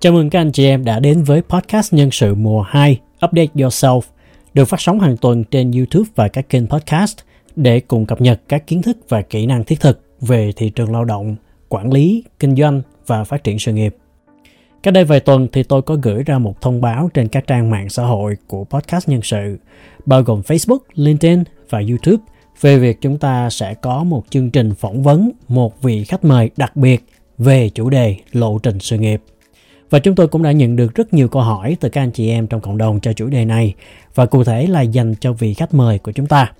[0.00, 3.52] Chào mừng các anh chị em đã đến với podcast nhân sự mùa 2 Update
[3.54, 4.00] Yourself
[4.54, 7.18] được phát sóng hàng tuần trên YouTube và các kênh podcast
[7.56, 10.92] để cùng cập nhật các kiến thức và kỹ năng thiết thực về thị trường
[10.92, 11.36] lao động,
[11.68, 13.96] quản lý, kinh doanh và phát triển sự nghiệp.
[14.82, 17.70] Cách đây vài tuần thì tôi có gửi ra một thông báo trên các trang
[17.70, 19.58] mạng xã hội của podcast nhân sự,
[20.06, 22.24] bao gồm Facebook, LinkedIn và YouTube
[22.60, 26.50] về việc chúng ta sẽ có một chương trình phỏng vấn một vị khách mời
[26.56, 27.04] đặc biệt
[27.38, 29.22] về chủ đề lộ trình sự nghiệp.
[29.90, 32.28] Và chúng tôi cũng đã nhận được rất nhiều câu hỏi từ các anh chị
[32.28, 33.74] em trong cộng đồng cho chủ đề này
[34.14, 36.52] và cụ thể là dành cho vị khách mời của chúng ta.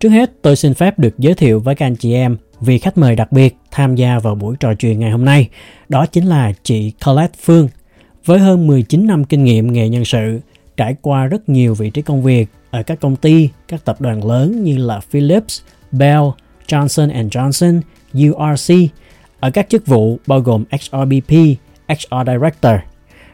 [0.00, 2.98] Trước hết, tôi xin phép được giới thiệu với các anh chị em vị khách
[2.98, 5.48] mời đặc biệt tham gia vào buổi trò chuyện ngày hôm nay.
[5.88, 7.68] Đó chính là chị Colette Phương.
[8.24, 10.40] Với hơn 19 năm kinh nghiệm nghề nhân sự,
[10.76, 14.26] trải qua rất nhiều vị trí công việc ở các công ty, các tập đoàn
[14.26, 15.60] lớn như là Philips,
[15.92, 16.22] Bell,
[16.68, 17.80] Johnson Johnson,
[18.28, 18.74] URC,
[19.40, 21.32] ở các chức vụ bao gồm HRBP,
[21.88, 22.74] HR Director.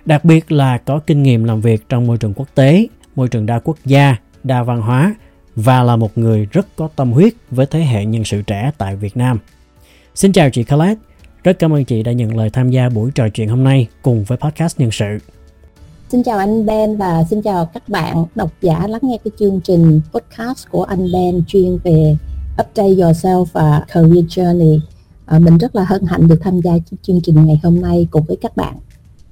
[0.04, 2.86] Đặc biệt là có kinh nghiệm làm việc trong môi trường quốc tế,
[3.16, 5.14] môi trường đa quốc gia, đa văn hóa
[5.56, 8.96] và là một người rất có tâm huyết với thế hệ nhân sự trẻ tại
[8.96, 9.38] Việt Nam.
[10.14, 11.00] Xin chào chị Colette,
[11.44, 14.24] rất cảm ơn chị đã nhận lời tham gia buổi trò chuyện hôm nay cùng
[14.24, 15.18] với podcast nhân sự.
[16.08, 19.60] Xin chào anh Ben và xin chào các bạn độc giả lắng nghe cái chương
[19.60, 22.16] trình podcast của anh Ben chuyên về
[22.52, 24.80] Update Yourself và Career Journey
[25.32, 28.24] à, mình rất là hân hạnh được tham gia chương trình ngày hôm nay cùng
[28.28, 28.74] với các bạn.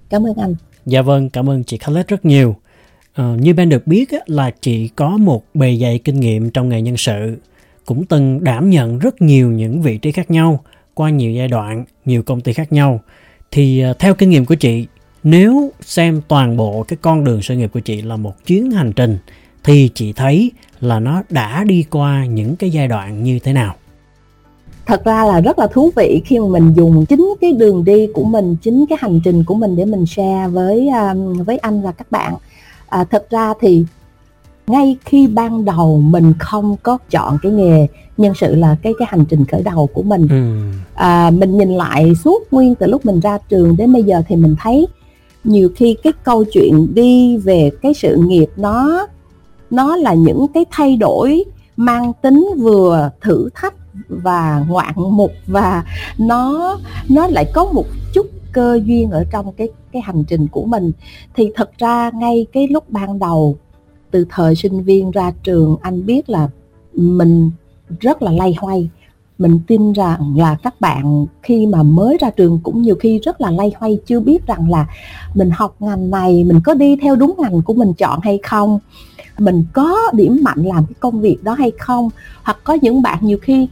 [0.09, 0.55] Cảm ơn anh.
[0.87, 2.56] Dạ vâng cảm ơn chị Khaled rất nhiều.
[3.12, 6.69] À, như Ben được biết á, là chị có một bề dày kinh nghiệm trong
[6.69, 7.37] nghề nhân sự.
[7.84, 11.84] Cũng từng đảm nhận rất nhiều những vị trí khác nhau qua nhiều giai đoạn
[12.05, 13.01] nhiều công ty khác nhau.
[13.51, 14.87] Thì à, theo kinh nghiệm của chị
[15.23, 18.93] nếu xem toàn bộ cái con đường sự nghiệp của chị là một chuyến hành
[18.93, 19.19] trình
[19.65, 23.75] thì chị thấy là nó đã đi qua những cái giai đoạn như thế nào?
[24.91, 28.06] Thật ra là rất là thú vị khi mà mình dùng chính cái đường đi
[28.15, 31.82] của mình chính cái hành trình của mình để mình share với um, với anh
[31.82, 32.34] và các bạn
[32.88, 33.84] à, thật ra thì
[34.66, 39.09] ngay khi ban đầu mình không có chọn cái nghề nhân sự là cái cái
[39.10, 40.56] hành trình khởi đầu của mình ừ.
[40.94, 44.36] à, mình nhìn lại suốt nguyên từ lúc mình ra trường đến bây giờ thì
[44.36, 44.86] mình thấy
[45.44, 49.06] nhiều khi cái câu chuyện đi về cái sự nghiệp nó
[49.70, 51.44] nó là những cái thay đổi
[51.76, 53.75] mang tính vừa thử thách
[54.09, 55.84] và ngoạn mục và
[56.19, 56.77] nó
[57.09, 60.93] nó lại có một chút cơ duyên ở trong cái cái hành trình của mình.
[61.34, 63.56] Thì thật ra ngay cái lúc ban đầu,
[64.11, 66.49] từ thời sinh viên ra trường, anh biết là
[66.93, 67.51] mình
[68.01, 68.91] rất là lay hoay.
[69.39, 73.41] Mình tin rằng là các bạn khi mà mới ra trường cũng nhiều khi rất
[73.41, 74.87] là lay hoay, chưa biết rằng là
[75.34, 78.78] mình học ngành này, mình có đi theo đúng ngành của mình chọn hay không
[79.38, 82.10] mình có điểm mạnh làm cái công việc đó hay không?
[82.42, 83.68] Hoặc có những bạn nhiều khi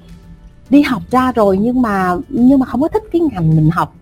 [0.71, 3.95] đi học ra rồi nhưng mà nhưng mà không có thích cái ngành mình học.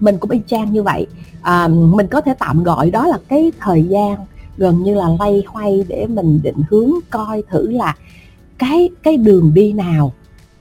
[0.00, 1.06] Mình cũng y chang như vậy.
[1.42, 4.16] À, mình có thể tạm gọi đó là cái thời gian
[4.56, 7.96] gần như là lay hoay để mình định hướng coi thử là
[8.58, 10.12] cái cái đường đi nào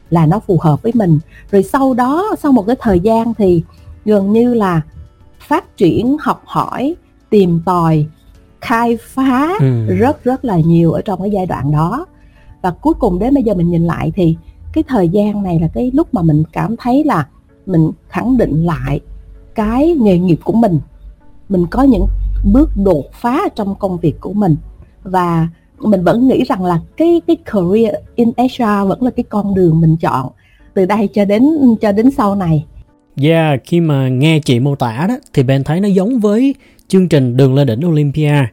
[0.09, 1.19] là nó phù hợp với mình.
[1.51, 3.63] Rồi sau đó sau một cái thời gian thì
[4.05, 4.81] gần như là
[5.39, 6.95] phát triển học hỏi
[7.29, 8.05] tìm tòi
[8.61, 9.95] khai phá ừ.
[9.95, 12.05] rất rất là nhiều ở trong cái giai đoạn đó
[12.61, 14.37] và cuối cùng đến bây giờ mình nhìn lại thì
[14.73, 17.27] cái thời gian này là cái lúc mà mình cảm thấy là
[17.65, 18.99] mình khẳng định lại
[19.55, 20.79] cái nghề nghiệp của mình
[21.49, 22.05] mình có những
[22.53, 24.55] bước đột phá trong công việc của mình
[25.03, 25.47] và
[25.79, 29.81] mình vẫn nghĩ rằng là cái cái career in HR vẫn là cái con đường
[29.81, 30.31] mình chọn
[30.73, 31.49] từ đây cho đến
[31.81, 32.65] cho đến sau này.
[33.23, 36.55] Yeah, khi mà nghe chị mô tả đó thì bạn thấy nó giống với
[36.87, 38.45] chương trình Đường lên đỉnh Olympia.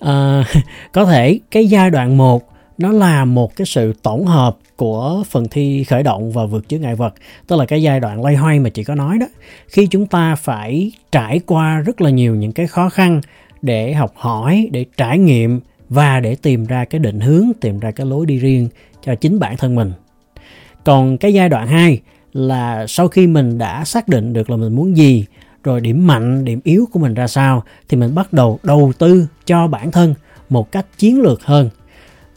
[0.00, 0.44] À,
[0.92, 5.48] có thể cái giai đoạn 1 nó là một cái sự tổng hợp của phần
[5.50, 7.14] thi khởi động và vượt chướng ngại vật.
[7.46, 9.26] Tức là cái giai đoạn lay hoay mà chị có nói đó.
[9.68, 13.20] Khi chúng ta phải trải qua rất là nhiều những cái khó khăn
[13.62, 17.90] để học hỏi để trải nghiệm và để tìm ra cái định hướng tìm ra
[17.90, 18.68] cái lối đi riêng
[19.04, 19.92] cho chính bản thân mình.
[20.84, 22.00] Còn cái giai đoạn 2
[22.32, 25.26] là sau khi mình đã xác định được là mình muốn gì
[25.64, 29.26] rồi điểm mạnh điểm yếu của mình ra sao thì mình bắt đầu đầu tư
[29.46, 30.14] cho bản thân
[30.48, 31.70] một cách chiến lược hơn.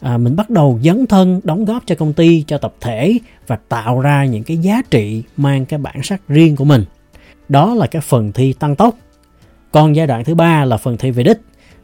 [0.02, 3.58] À, mình bắt đầu dấn thân đóng góp cho công ty cho tập thể và
[3.70, 6.84] tạo ra những cái giá trị mang cái bản sắc riêng của mình.
[7.50, 8.96] Đó là cái phần thi tăng tốc.
[9.72, 11.38] Còn giai đoạn thứ ba là phần thi về đích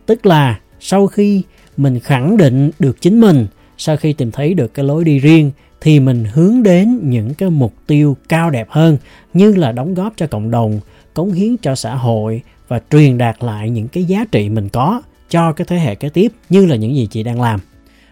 [0.05, 1.43] tức là sau khi
[1.77, 3.47] mình khẳng định được chính mình
[3.77, 7.49] sau khi tìm thấy được cái lối đi riêng thì mình hướng đến những cái
[7.49, 8.97] mục tiêu cao đẹp hơn
[9.33, 10.79] như là đóng góp cho cộng đồng
[11.13, 15.01] cống hiến cho xã hội và truyền đạt lại những cái giá trị mình có
[15.29, 17.59] cho cái thế hệ kế tiếp như là những gì chị đang làm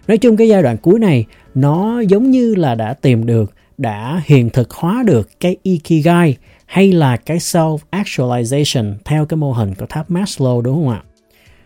[0.08, 1.26] nói chung cái giai đoạn cuối này
[1.56, 6.36] nó giống như là đã tìm được đã hiện thực hóa được cái ikigai
[6.66, 11.02] hay là cái self actualization theo cái mô hình của tháp Maslow đúng không ạ?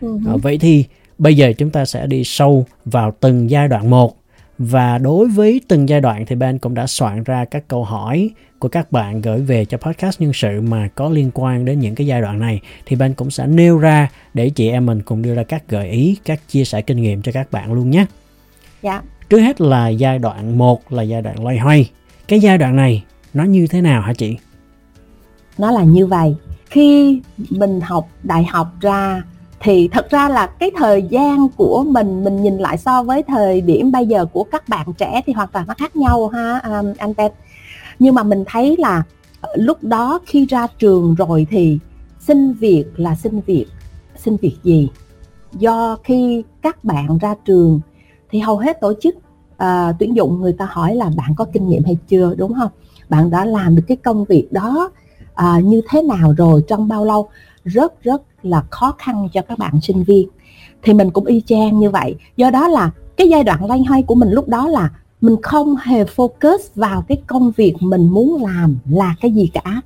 [0.00, 0.38] Uh-huh.
[0.38, 0.84] Vậy thì
[1.18, 4.23] bây giờ chúng ta sẽ đi sâu vào từng giai đoạn một
[4.58, 8.30] và đối với từng giai đoạn thì Ben cũng đã soạn ra các câu hỏi
[8.58, 11.94] của các bạn gửi về cho podcast nhân sự mà có liên quan đến những
[11.94, 15.22] cái giai đoạn này thì Ben cũng sẽ nêu ra để chị em mình cùng
[15.22, 18.06] đưa ra các gợi ý, các chia sẻ kinh nghiệm cho các bạn luôn nhé.
[18.82, 19.02] Dạ.
[19.28, 21.90] Trước hết là giai đoạn 1 là giai đoạn loay hoay.
[22.28, 23.04] Cái giai đoạn này
[23.34, 24.36] nó như thế nào hả chị?
[25.58, 26.36] Nó là như vậy.
[26.70, 27.20] Khi
[27.50, 29.22] mình học đại học ra
[29.64, 33.60] thì thật ra là cái thời gian của mình mình nhìn lại so với thời
[33.60, 36.92] điểm bây giờ của các bạn trẻ thì hoàn toàn nó khác nhau ha um,
[36.98, 37.32] anh Pet
[37.98, 39.02] nhưng mà mình thấy là
[39.40, 41.78] ờ, lúc đó khi ra trường rồi thì
[42.20, 43.66] xin việc là xin việc.
[44.16, 44.88] Xin việc gì?
[45.52, 47.80] Do khi các bạn ra trường
[48.30, 49.14] thì hầu hết tổ chức
[49.54, 52.70] uh, tuyển dụng người ta hỏi là bạn có kinh nghiệm hay chưa đúng không?
[53.08, 54.90] Bạn đã làm được cái công việc đó
[55.32, 57.28] uh, như thế nào rồi trong bao lâu?
[57.64, 60.28] Rất rất là khó khăn cho các bạn sinh viên.
[60.82, 62.14] Thì mình cũng y chang như vậy.
[62.36, 65.76] Do đó là cái giai đoạn loay hoay của mình lúc đó là mình không
[65.76, 69.80] hề focus vào cái công việc mình muốn làm là cái gì cả.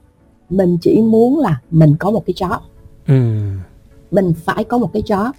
[0.51, 2.59] Mình chỉ muốn là mình có một cái job.
[3.07, 3.15] Ừ.
[4.11, 5.33] mình phải có một cái job.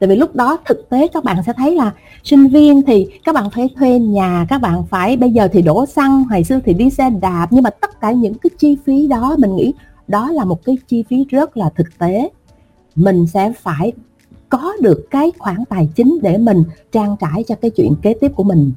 [0.00, 1.92] Tại vì lúc đó thực tế các bạn sẽ thấy là
[2.24, 5.86] sinh viên thì các bạn phải thuê nhà các bạn phải bây giờ thì đổ
[5.86, 7.46] xăng hồi xưa thì đi xe đạp.
[7.50, 9.72] Nhưng mà tất cả những cái chi phí đó mình nghĩ
[10.08, 12.28] đó là một cái chi phí rất là thực tế
[12.98, 13.92] mình sẽ phải
[14.48, 16.62] có được cái khoản tài chính để mình
[16.92, 18.72] trang trải cho cái chuyện kế tiếp của mình.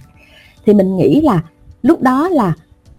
[0.65, 1.43] Thì mình nghĩ là
[1.81, 2.53] lúc đó là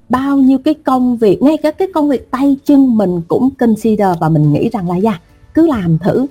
[0.08, 4.08] bao nhiêu cái công việc, ngay cả cái công việc tay chân mình cũng consider
[4.20, 5.20] và mình nghĩ rằng là dạ
[5.54, 6.26] cứ làm thử.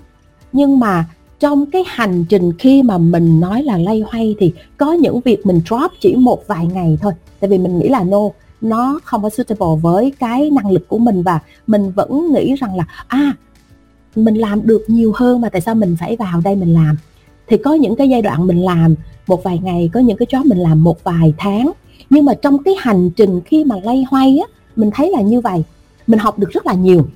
[0.54, 1.06] Nhưng mà
[1.40, 5.46] trong cái hành trình khi mà mình nói là lay hoay thì có những việc
[5.46, 7.14] mình drop chỉ một vài ngày thôi.
[7.40, 8.30] Tại vì mình nghĩ là no,
[8.62, 12.76] nó không có suitable với cái năng lực của mình và mình vẫn nghĩ rằng
[12.76, 13.34] là à
[14.16, 16.98] mình làm được nhiều hơn mà tại sao mình phải vào đây mình làm?
[17.48, 18.96] Thì có những cái giai đoạn mình làm,
[19.28, 21.72] một vài ngày, có những cái job mình làm một vài tháng.
[22.10, 25.42] Nhưng mà trong cái hành trình khi mà lay hoay á, mình thấy là như
[25.42, 25.64] vậy.
[26.08, 27.08] Mình học được rất là nhiều.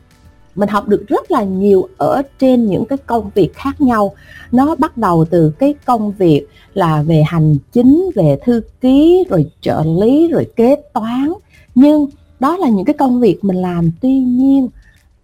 [0.55, 4.13] Mình học được rất là nhiều ở trên những cái công việc khác nhau.
[4.51, 9.51] Nó bắt đầu từ cái công việc là về hành chính, về thư ký, rồi
[9.61, 11.33] trợ lý, rồi kế toán.
[11.75, 12.07] Nhưng
[12.39, 13.91] đó là những cái công việc mình làm.
[14.01, 14.67] Tuy nhiên,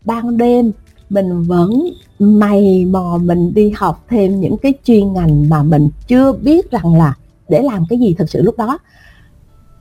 [0.05, 0.71] ban đêm
[1.11, 6.31] mình vẫn mày mò mình đi học thêm những cái chuyên ngành mà mình chưa
[6.33, 7.13] biết rằng là
[7.49, 8.77] để làm cái gì thực sự lúc đó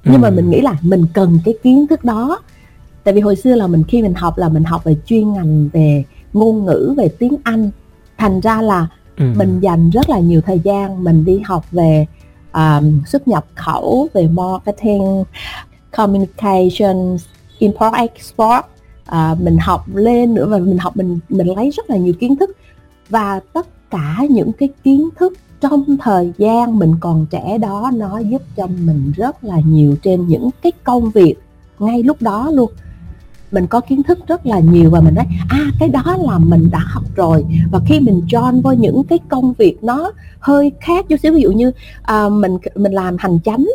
[0.04, 0.18] nhưng ừ.
[0.18, 2.38] mà mình nghĩ là mình cần cái kiến thức đó
[3.04, 5.68] tại vì hồi xưa là mình khi mình học là mình học về chuyên ngành
[5.72, 7.70] về ngôn ngữ về tiếng anh
[8.18, 8.86] thành ra là
[9.16, 9.24] ừ.
[9.36, 12.06] mình dành rất là nhiều thời gian mình đi học về
[12.52, 15.24] um, xuất nhập khẩu về marketing
[15.96, 17.16] communication
[17.58, 18.64] import export
[19.10, 22.36] à, mình học lên nữa và mình học mình mình lấy rất là nhiều kiến
[22.36, 22.50] thức.
[23.08, 28.18] Và tất cả những cái kiến thức trong thời gian mình còn trẻ đó nó
[28.18, 31.34] giúp cho mình rất là nhiều trên những cái công việc
[31.78, 32.70] ngay lúc đó luôn.
[33.52, 36.68] Mình có kiến thức rất là nhiều và mình nói à cái đó là mình
[36.70, 37.44] đã học rồi.
[37.72, 41.42] Và khi mình join vào những cái công việc nó hơi khác chút xíu ví
[41.42, 43.66] dụ như à, mình mình làm hành chánh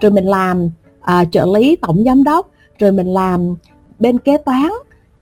[0.00, 3.54] rồi mình làm à, trợ lý tổng giám đốc rồi mình làm
[3.98, 4.70] bên kế toán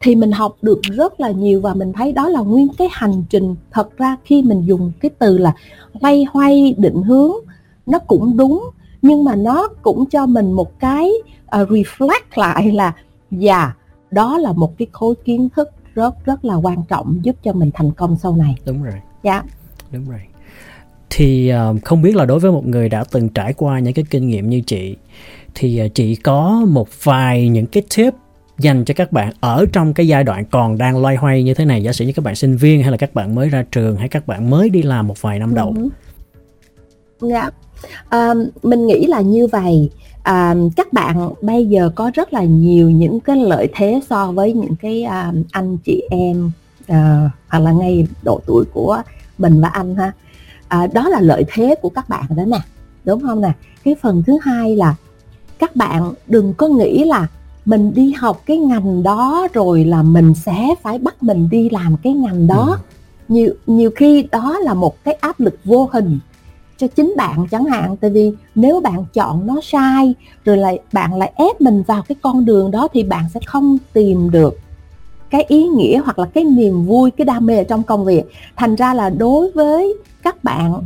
[0.01, 3.25] thì mình học được rất là nhiều và mình thấy đó là nguyên cái hành
[3.31, 5.55] trình thật ra khi mình dùng cái từ là
[6.01, 7.33] loay hoay định hướng.
[7.87, 8.71] Nó cũng đúng
[9.03, 11.11] nhưng mà nó cũng cho mình một cái
[11.63, 12.95] uh, reflect lại là
[13.31, 13.77] dạ yeah,
[14.11, 17.71] đó là một cái khối kiến thức rất rất là quan trọng giúp cho mình
[17.75, 18.55] thành công sau này.
[18.67, 18.95] Đúng rồi.
[19.23, 19.43] Dạ.
[19.93, 20.21] Đúng rồi.
[21.11, 24.05] Thì uh, không biết là đối với một người đã từng trải qua những cái
[24.11, 24.97] kinh nghiệm như chị
[25.55, 28.15] thì uh, chị có một vài những cái tip
[28.59, 31.65] dành cho các bạn ở trong cái giai đoạn còn đang loay hoay như thế
[31.65, 33.97] này giả sử như các bạn sinh viên hay là các bạn mới ra trường
[33.97, 35.75] hay các bạn mới đi làm một vài năm đầu.
[35.77, 35.89] Ừ.
[37.29, 37.51] Dạ.
[38.09, 39.91] À, mình nghĩ là như vậy.
[40.23, 44.53] À, các bạn bây giờ có rất là nhiều những cái lợi thế so với
[44.53, 46.51] những cái à, anh chị em
[46.87, 49.03] à, hoặc là ngay độ tuổi của
[49.39, 50.13] mình và anh ha.
[50.69, 52.59] À, đó là lợi thế của các bạn đó nè
[53.05, 53.53] đúng không nè?
[53.85, 54.95] Cái phần thứ hai là
[55.59, 57.27] các bạn đừng có nghĩ là
[57.67, 61.97] mình đi học cái ngành đó rồi là mình sẽ phải bắt mình đi làm
[62.03, 62.67] cái ngành đó.
[62.69, 62.77] Ừ.
[63.29, 66.19] nhiều nhiều khi đó là một cái áp lực vô hình
[66.77, 67.97] cho chính bạn chẳng hạn.
[67.97, 72.17] Tại vì nếu bạn chọn nó sai rồi lại bạn lại ép mình vào cái
[72.23, 74.59] con đường đó thì bạn sẽ không tìm được
[75.31, 78.25] cái ý nghĩa hoặc là cái niềm vui cái đam mê ở trong công việc.
[78.57, 80.83] Thành ra là đối với các bạn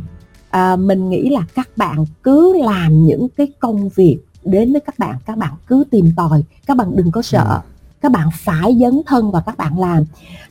[0.49, 4.99] à, mình nghĩ là các bạn cứ làm những cái công việc đến với các
[4.99, 7.61] bạn các bạn cứ tìm tòi các bạn đừng có sợ
[8.01, 10.03] các bạn phải dấn thân và các bạn làm.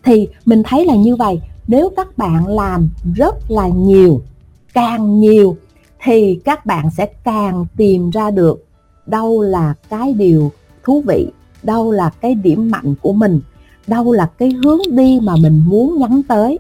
[0.05, 4.23] Thì mình thấy là như vậy nếu các bạn làm rất là nhiều
[4.75, 5.57] càng nhiều
[6.03, 8.67] thì các bạn sẽ càng tìm ra được
[9.07, 10.53] đâu là cái điều
[10.85, 11.29] thú vị
[11.63, 13.41] đâu là cái điểm mạnh của mình
[13.87, 16.59] đâu là cái hướng đi mà mình muốn nhắm tới.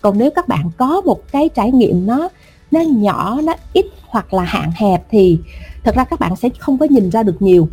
[0.00, 2.28] Còn nếu các bạn có một cái trải nghiệm nó
[2.70, 5.38] nó nhỏ nó ít hoặc là hạn hẹp thì
[5.84, 7.68] thật ra các bạn sẽ không có nhìn ra được nhiều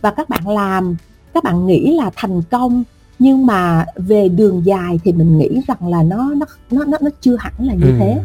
[0.00, 0.96] và các bạn làm
[1.34, 2.84] các bạn nghĩ là thành công
[3.18, 7.10] nhưng mà về đường dài thì mình nghĩ rằng là nó nó nó nó, nó
[7.20, 7.96] chưa hẳn là như ừ.
[7.98, 8.20] thế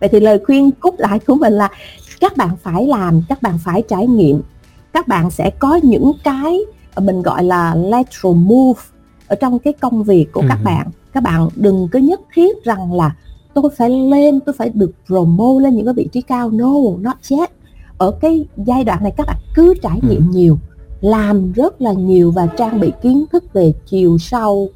[0.00, 1.68] vậy thì lời khuyên cúc lại của mình là
[2.20, 4.42] các bạn phải làm các bạn phải trải nghiệm
[4.92, 6.60] các bạn sẽ có những cái
[6.96, 8.80] mình gọi là lateral move
[9.26, 10.46] ở trong cái công việc của ừ.
[10.48, 13.14] các bạn các bạn đừng có nhất thiết rằng là
[13.62, 17.16] tôi phải lên tôi phải được promote lên những cái vị trí cao no not
[17.30, 17.50] yet
[17.98, 20.32] ở cái giai đoạn này các bạn cứ trải nghiệm ừ.
[20.32, 20.58] nhiều
[21.00, 24.68] làm rất là nhiều và trang bị kiến thức về chiều sâu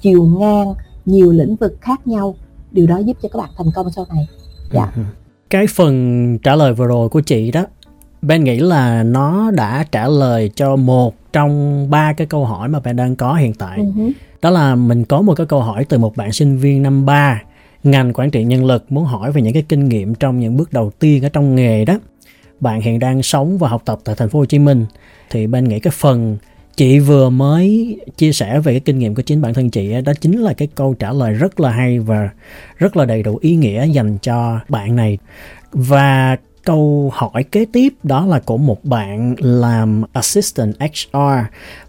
[0.00, 0.74] chiều ngang
[1.06, 2.34] nhiều lĩnh vực khác nhau
[2.70, 4.28] điều đó giúp cho các bạn thành công sau này
[4.72, 5.02] dạ ừ.
[5.50, 7.64] cái phần trả lời vừa rồi của chị đó
[8.22, 12.80] Ben nghĩ là nó đã trả lời cho một trong ba cái câu hỏi mà
[12.80, 13.78] Ben đang có hiện tại.
[13.78, 14.12] Uh-huh.
[14.42, 17.42] Đó là mình có một cái câu hỏi từ một bạn sinh viên năm 3
[17.84, 20.72] ngành quản trị nhân lực muốn hỏi về những cái kinh nghiệm trong những bước
[20.72, 21.98] đầu tiên ở trong nghề đó.
[22.60, 24.86] Bạn hiện đang sống và học tập tại thành phố Hồ Chí Minh.
[25.30, 26.36] Thì bên nghĩ cái phần
[26.76, 30.12] chị vừa mới chia sẻ về cái kinh nghiệm của chính bản thân chị đó
[30.20, 32.30] chính là cái câu trả lời rất là hay và
[32.76, 35.18] rất là đầy đủ ý nghĩa dành cho bạn này.
[35.72, 41.18] Và câu hỏi kế tiếp đó là của một bạn làm assistant HR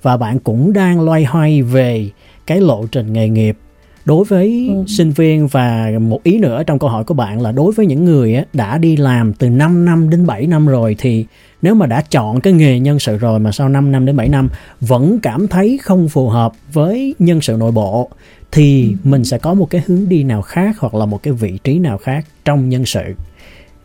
[0.02, 2.10] và bạn cũng đang loay hoay về
[2.48, 3.58] cái lộ trình nghề nghiệp
[4.06, 4.84] đối với ừ.
[4.88, 8.06] sinh viên và một ý nữa trong câu hỏi của bạn là đối với những
[8.06, 11.26] người đã đi làm từ 5 năm đến 7 năm rồi thì
[11.62, 14.30] nếu mà đã chọn cái nghề nhân sự rồi mà sau 5 năm đến 7
[14.30, 14.50] năm
[14.82, 18.10] vẫn cảm thấy không phù hợp với nhân sự nội bộ
[18.52, 19.10] thì ừ.
[19.10, 21.80] mình sẽ có một cái hướng đi nào khác hoặc là một cái vị trí
[21.80, 23.04] nào khác trong nhân sự.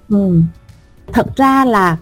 [0.09, 0.43] Ừ
[1.13, 1.97] thật ra là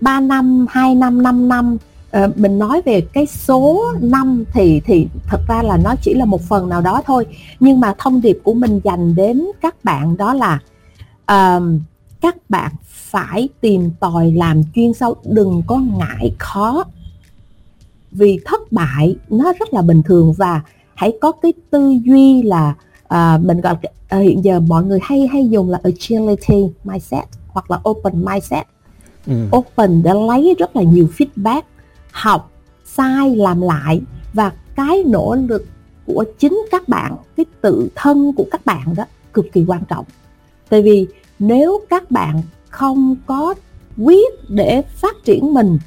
[0.00, 1.76] 3 năm 2 năm 5 năm
[2.18, 6.24] uh, mình nói về cái số năm thì thì thật ra là nó chỉ là
[6.24, 7.26] một phần nào đó thôi.
[7.60, 10.58] Nhưng mà thông điệp của mình dành đến các bạn đó là
[11.32, 11.62] uh,
[12.20, 16.84] các bạn phải tìm tòi làm chuyên sâu đừng có ngại khó.
[18.10, 20.60] Vì thất bại nó rất là bình thường và
[20.94, 22.74] hãy có cái tư duy là
[23.14, 23.76] uh, mình gọi
[24.16, 28.66] uh, hiện giờ mọi người hay hay dùng là agility mindset hoặc là open mindset.
[29.26, 29.32] Ừ.
[29.56, 31.62] open để lấy rất là nhiều feedback
[32.12, 32.50] học
[32.84, 34.00] sai làm lại
[34.32, 35.66] và cái nỗ lực
[36.06, 40.04] của chính các bạn cái tự thân của các bạn đó cực kỳ quan trọng
[40.68, 41.06] tại vì
[41.38, 43.54] nếu các bạn không có
[43.98, 45.78] quyết để phát triển mình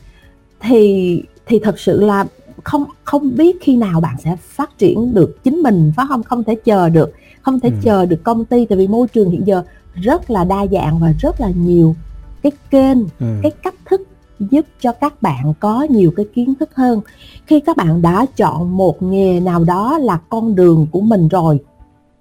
[0.60, 2.26] thì thì thật sự là
[2.64, 6.44] không không biết khi nào bạn sẽ phát triển được chính mình phải không không
[6.44, 7.76] thể chờ được không thể ừ.
[7.82, 9.64] chờ được công ty tại vì môi trường hiện giờ
[9.94, 11.96] rất là đa dạng và rất là nhiều
[12.42, 13.26] cái kênh ừ.
[13.42, 14.02] cái cách thức
[14.40, 17.02] giúp cho các bạn có nhiều cái kiến thức hơn.
[17.46, 21.60] Khi các bạn đã chọn một nghề nào đó là con đường của mình rồi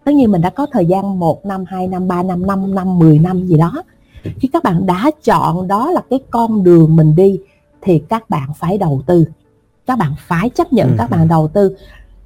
[0.05, 2.99] tất nhiên mình đã có thời gian 1 năm 2 năm 3 năm 5 năm
[2.99, 3.83] 10 năm gì đó
[4.41, 7.41] khi các bạn đã chọn đó là cái con đường mình đi
[7.83, 9.25] thì các bạn phải đầu tư.
[9.87, 10.95] Các bạn phải chấp nhận ừ.
[10.99, 11.77] các bạn đầu tư.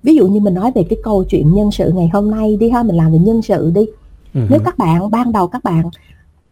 [0.02, 2.70] Ví dụ như mình nói về cái câu chuyện nhân sự ngày hôm nay đi
[2.70, 3.82] ha mình làm về nhân sự đi.
[3.82, 5.90] Uh nếu các bạn ban đầu các bạn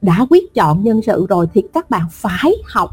[0.03, 2.91] đã quyết chọn nhân sự rồi thì các bạn phải học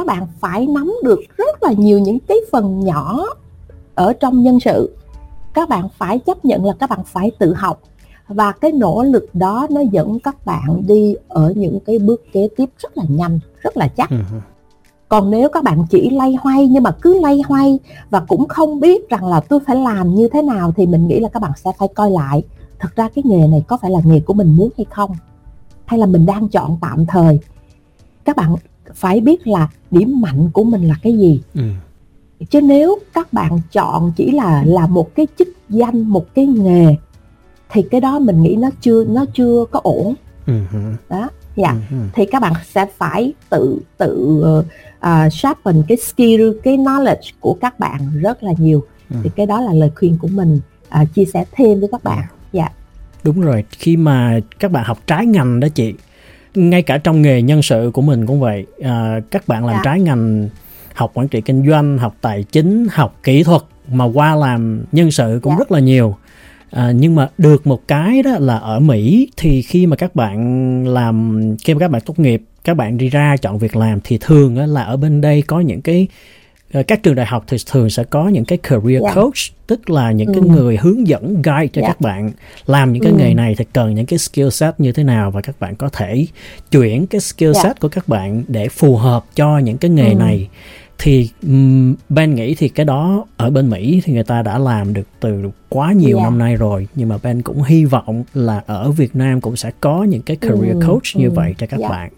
[0.00, 3.24] các bạn phải nắm được rất là nhiều những cái phần nhỏ
[3.94, 4.96] ở trong nhân sự.
[5.54, 7.80] Các bạn phải chấp nhận là các bạn phải tự học
[8.28, 12.48] và cái nỗ lực đó nó dẫn các bạn đi ở những cái bước kế
[12.56, 14.10] tiếp rất là nhanh rất là chắc.
[14.10, 14.40] Uh-huh.
[15.08, 17.78] còn nếu các bạn chỉ lay hoay nhưng mà cứ lay hoay
[18.10, 21.20] và cũng không biết rằng là tôi phải làm như thế nào thì mình nghĩ
[21.20, 22.42] là các bạn sẽ phải coi lại
[22.78, 25.10] thật ra cái nghề này có phải là nghề của mình muốn hay không
[25.86, 27.40] hay là mình đang chọn tạm thời.
[28.24, 28.56] Các bạn
[28.94, 31.62] phải biết là điểm mạnh của mình là cái gì ừ.
[32.50, 36.96] chứ nếu các bạn chọn chỉ là là một cái chức danh một cái nghề
[37.72, 40.14] thì cái đó mình nghĩ nó chưa nó chưa có ổn
[40.46, 40.60] ừ.
[41.08, 41.96] đó dạ ừ.
[42.12, 44.44] thì các bạn sẽ phải tự tự
[44.98, 49.16] uh, sharpen cái skill cái knowledge của các bạn rất là nhiều ừ.
[49.22, 50.60] thì cái đó là lời khuyên của mình
[51.02, 52.68] uh, chia sẻ thêm với các bạn dạ
[53.24, 55.94] đúng rồi khi mà các bạn học trái ngành đó chị
[56.54, 59.82] ngay cả trong nghề nhân sự của mình cũng vậy à, các bạn làm dạ.
[59.84, 60.48] trái ngành
[60.94, 65.10] học quản trị kinh doanh học tài chính học kỹ thuật mà qua làm nhân
[65.10, 65.58] sự cũng dạ.
[65.58, 66.16] rất là nhiều
[66.70, 70.86] à, nhưng mà được một cái đó là ở mỹ thì khi mà các bạn
[70.88, 74.18] làm khi mà các bạn tốt nghiệp các bạn đi ra chọn việc làm thì
[74.20, 76.08] thường là ở bên đây có những cái
[76.86, 79.14] các trường đại học thì thường sẽ có những cái career Yeah.
[79.14, 79.34] coach
[79.66, 80.48] tức là những cái Ừ.
[80.56, 81.86] người hướng dẫn guide cho Yeah.
[81.86, 82.30] các bạn
[82.66, 83.18] làm những cái Ừ.
[83.18, 85.88] nghề này thì cần những cái skill set như thế nào và các bạn có
[85.88, 86.26] thể
[86.70, 87.62] chuyển cái skill Yeah.
[87.66, 90.14] set của các bạn để phù hợp cho những cái nghề Ừ.
[90.14, 90.48] này
[90.98, 94.94] thì um, Ben nghĩ thì cái đó ở bên Mỹ thì người ta đã làm
[94.94, 96.24] được từ quá nhiều Yeah.
[96.30, 99.70] năm nay rồi nhưng mà Ben cũng hy vọng là ở Việt Nam cũng sẽ
[99.80, 101.90] có những cái career Ừ, coach như ừ, vậy cho các yeah.
[101.90, 102.10] bạn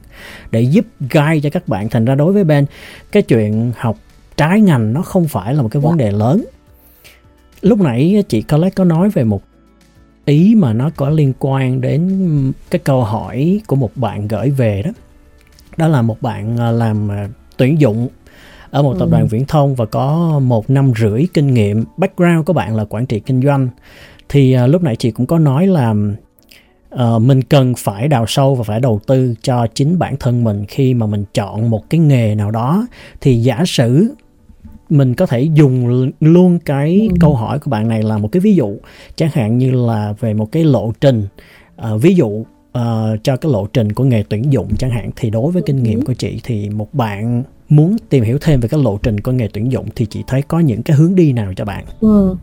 [0.51, 2.67] để giúp guide cho các bạn thành ra đối với Ben
[3.13, 3.97] cái chuyện học
[4.43, 6.45] trái ngành nó không phải là một cái vấn đề lớn.
[7.61, 9.43] Lúc nãy chị Colette có nói về một
[10.25, 14.83] ý mà nó có liên quan đến cái câu hỏi của một bạn gửi về
[14.83, 14.91] đó.
[15.77, 18.09] Đó là một bạn à, làm à, tuyển dụng
[18.71, 19.11] ở một tập Ừ.
[19.11, 21.85] đoàn viễn thông và có một năm rưỡi kinh nghiệm.
[21.97, 23.69] Background của bạn là quản trị kinh doanh.
[24.29, 25.95] Thì à, lúc nãy chị cũng có nói là
[26.91, 30.65] ờ, mình cần phải đào sâu và phải đầu tư cho chính bản thân mình
[30.69, 32.87] khi mà mình chọn một cái nghề nào đó.
[33.21, 34.15] Thì giả sử
[34.93, 37.17] mình có thể dùng luôn cái Ừ.
[37.21, 38.77] câu hỏi của bạn này là một cái ví dụ
[39.17, 41.27] chẳng hạn như là về một cái lộ trình
[41.77, 45.31] Ờ, ví dụ ờ, cho cái lộ trình của nghề tuyển dụng chẳng hạn thì
[45.31, 46.05] đối với kinh nghiệm Ừ.
[46.07, 49.49] của chị thì một bạn muốn tìm hiểu thêm về cái lộ trình của nghề
[49.53, 52.37] tuyển dụng thì chị thấy có những cái hướng đi nào cho bạn Ừ.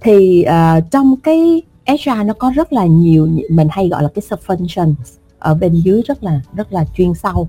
[0.00, 4.22] Thì à, trong cái HR nó có rất là nhiều mình hay gọi là cái
[4.30, 4.94] subfunctions
[5.38, 7.48] ở bên dưới rất là rất là chuyên sâu.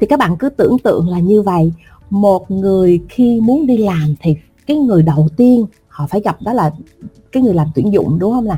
[0.00, 1.72] Thì các bạn cứ tưởng tượng là như vậy,
[2.12, 6.52] một người khi muốn đi làm thì cái người đầu tiên họ phải gặp đó
[6.52, 6.70] là
[7.32, 8.56] cái người làm tuyển dụng đúng không nè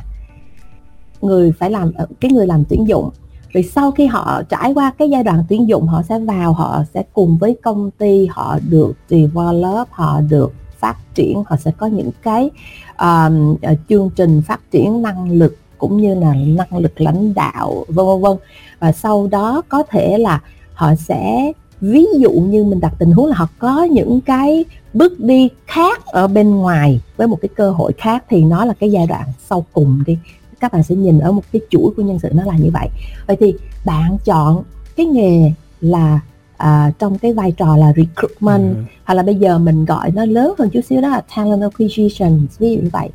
[1.20, 3.10] Người phải làm ờ, cái người làm tuyển dụng.
[3.52, 6.82] Rồi sau khi họ trải qua cái giai đoạn tuyển dụng họ sẽ vào họ
[6.94, 11.86] sẽ cùng với công ty họ được develop họ được phát triển họ sẽ có
[11.86, 12.50] những cái
[12.98, 17.84] um, uh, chương trình phát triển năng lực cũng như là năng lực lãnh đạo
[17.88, 18.36] vân vân vân.
[18.78, 20.40] Và sau đó có thể là
[20.74, 21.52] họ sẽ
[21.92, 26.06] ví dụ như mình đặt tình huống là họ có những cái bước đi khác
[26.06, 29.28] ở bên ngoài với một cái cơ hội khác thì nó là cái giai đoạn
[29.50, 30.18] sau cùng đi.
[30.60, 32.88] Các bạn sẽ nhìn ở một cái chuỗi của nhân sự nó là như vậy.
[33.26, 34.62] Vậy thì bạn chọn
[34.96, 36.20] cái nghề là
[36.56, 38.82] à, trong cái vai trò là recruitment Ừ.
[39.04, 42.46] hoặc là bây giờ mình gọi nó lớn hơn chút xíu đó là talent acquisition
[42.58, 43.08] ví dụ như vậy.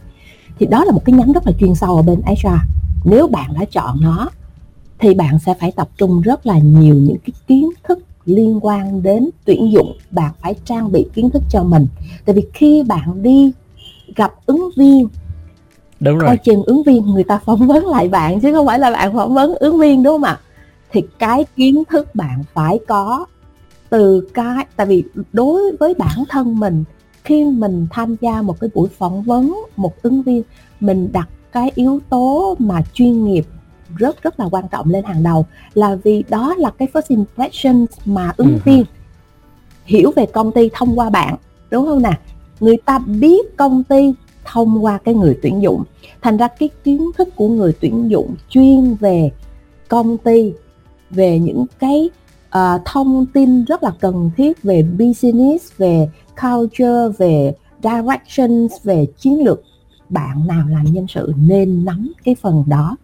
[0.60, 2.48] Thì đó là một cái nhánh rất là chuyên sâu ở bên HR
[3.06, 4.30] nếu bạn đã chọn nó
[5.00, 9.04] thì bạn sẽ phải tập trung rất là nhiều những cái kiến thức liên quan
[9.04, 11.88] đến tuyển dụng bạn phải trang bị kiến thức cho mình.
[12.26, 13.52] Tại vì khi bạn đi
[14.16, 15.08] gặp ứng viên
[16.00, 16.28] đúng rồi.
[16.28, 19.14] coi chừng ứng viên người ta phỏng vấn lại bạn chứ không phải là bạn
[19.14, 20.40] phỏng vấn ứng viên đúng không ạ?
[20.92, 23.26] Thì cái kiến thức bạn phải có
[23.90, 26.84] từ cái tại vì đối với bản thân mình
[27.24, 30.44] khi mình tham gia một cái buổi phỏng vấn một ứng viên
[30.80, 33.46] mình đặt cái yếu tố mà chuyên nghiệp
[33.96, 37.86] rất rất là quan trọng lên hàng đầu là vì đó là cái first impression
[38.06, 38.60] mà ứng Ừ.
[38.66, 38.86] viên
[39.86, 41.36] hiểu về công ty thông qua bạn
[41.72, 42.12] đúng không nè?
[42.60, 44.14] Người ta biết công ty
[44.46, 45.84] thông qua cái người tuyển dụng.
[46.22, 49.32] Thành ra cái kiến thức của người tuyển dụng chuyên về
[49.88, 50.54] công ty
[51.10, 52.10] về những cái
[52.50, 56.10] ờ, thông tin rất là cần thiết về business về
[56.42, 59.62] culture về directions về chiến lược.
[60.10, 62.98] Bạn nào làm nhân sự nên nắm cái phần đó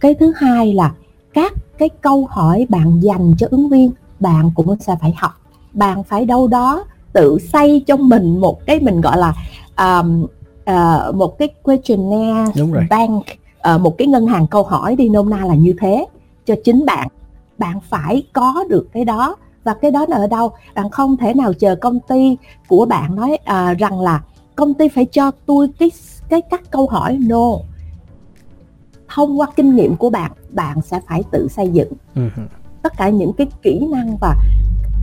[0.00, 0.92] cái thứ hai là
[1.34, 5.32] các cái câu hỏi bạn dành cho ứng viên bạn cũng sẽ phải học.
[5.72, 9.34] Bạn phải đâu đó tự xây cho mình một cái mình gọi là
[9.78, 10.26] um,
[10.64, 12.86] ờ, một cái questionnaire Đúng rồi.
[12.90, 13.24] bank
[13.60, 16.06] ờ, một cái ngân hàng câu hỏi đi nôm na là như thế
[16.46, 17.08] cho chính bạn.
[17.58, 20.50] Bạn phải có được cái đó và cái đó là ở đâu?
[20.74, 22.36] Bạn không thể nào chờ công ty
[22.68, 24.22] của bạn nói à, rằng là
[24.56, 25.90] công ty phải cho tôi cái
[26.28, 27.18] cái các câu hỏi.
[27.20, 27.52] No
[29.14, 31.92] thông qua kinh nghiệm của bạn bạn sẽ phải tự xây dựng.
[32.14, 32.22] Ừ.
[32.82, 34.36] tất cả những cái kỹ năng và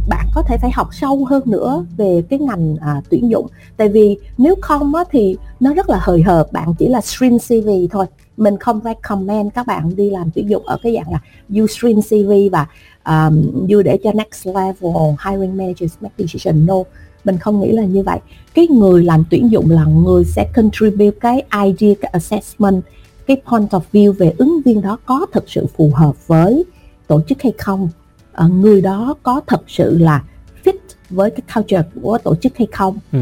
[0.09, 3.47] bạn có thể phải học sâu hơn nữa về cái ngành à, tuyển dụng.
[3.77, 7.37] Tại vì nếu không á, thì nó rất là hời hợt bạn chỉ là screen
[7.39, 8.05] CV thôi.
[8.37, 11.19] Mình không recommend các bạn đi làm tuyển dụng ở cái dạng là
[11.57, 12.67] you screen CV và
[13.05, 14.93] um, you để cho next level
[15.25, 16.65] hiring managers make decision.
[16.65, 16.75] No
[17.23, 18.19] mình không nghĩ là như vậy.
[18.53, 22.83] Cái người làm tuyển dụng là người sẽ contribute cái idea cái assessment
[23.27, 26.65] cái point of view về ứng viên đó có thực sự phù hợp với
[27.07, 27.89] tổ chức hay không?
[28.33, 30.23] Ờ, người đó có thật sự là
[30.63, 30.73] fit
[31.09, 32.97] với cái culture của tổ chức hay không?
[33.11, 33.19] Ừ.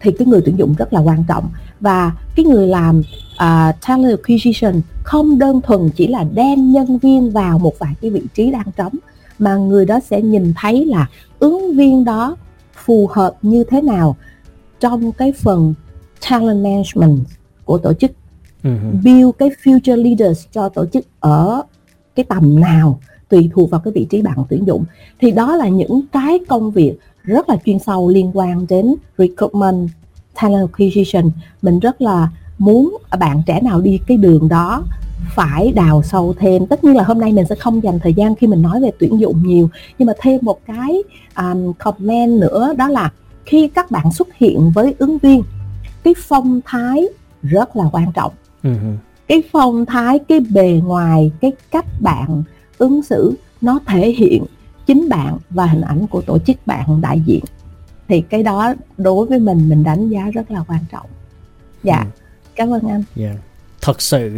[0.00, 1.50] thì cái người tuyển dụng rất là quan trọng.
[1.80, 3.02] Và cái người làm
[3.36, 8.10] à, talent acquisition không đơn thuần chỉ là đem nhân viên vào một vài cái
[8.10, 8.92] vị trí đang trống
[9.38, 11.06] mà người đó sẽ nhìn thấy là
[11.38, 12.36] ứng viên đó
[12.84, 14.16] phù hợp như thế nào
[14.80, 15.74] trong cái phần
[16.30, 17.18] talent management
[17.64, 18.10] của tổ chức
[18.66, 18.98] Ừ.
[19.04, 21.62] build cái future leaders cho tổ chức ở
[22.14, 24.84] cái tầm nào tùy thuộc vào cái vị trí bạn tuyển dụng.
[25.20, 29.88] Thì đó là những cái công việc rất là chuyên sâu liên quan đến recruitment
[30.42, 31.30] talent acquisition.
[31.62, 34.84] Mình rất là muốn bạn trẻ nào đi cái đường đó
[35.34, 36.66] phải đào sâu thêm.
[36.66, 38.90] Tất nhiên là hôm nay mình sẽ không dành thời gian khi mình nói về
[38.98, 41.02] tuyển dụng nhiều nhưng mà thêm một cái
[41.36, 43.12] um, comment nữa đó là
[43.44, 45.42] khi các bạn xuất hiện với ứng viên
[46.04, 47.08] cái phong thái
[47.42, 48.32] rất là quan trọng
[48.66, 48.96] uh-huh.
[49.28, 52.42] cái phong thái cái bề ngoài cái cách bạn
[52.78, 54.44] ứng xử nó thể hiện
[54.86, 57.44] chính bạn và hình ảnh của tổ chức bạn đại diện
[58.08, 61.06] thì cái đó đối với mình mình đánh giá rất là quan trọng
[61.82, 62.06] dạ ừ.
[62.54, 63.36] cảm ơn anh yeah.
[63.86, 64.30] Thật sự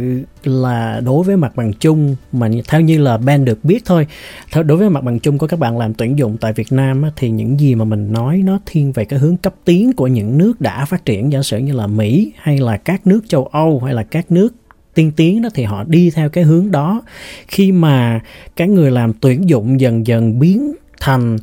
[0.43, 4.07] là đối với mặt bằng chung mà theo như là Ben được biết thôi
[4.53, 7.29] đối với mặt bằng chung của các bạn làm tuyển dụng tại Việt Nam thì
[7.29, 10.61] những gì mà mình nói nó thiên về cái hướng cấp tiến của những nước
[10.61, 13.93] đã phát triển, giả sử như là Mỹ hay là các nước châu Âu hay
[13.93, 14.53] là các nước
[14.93, 17.01] tiên tiến đó, thì họ đi theo cái hướng đó.
[17.47, 18.19] Khi mà
[18.55, 21.37] cái người làm tuyển dụng dần dần biến thành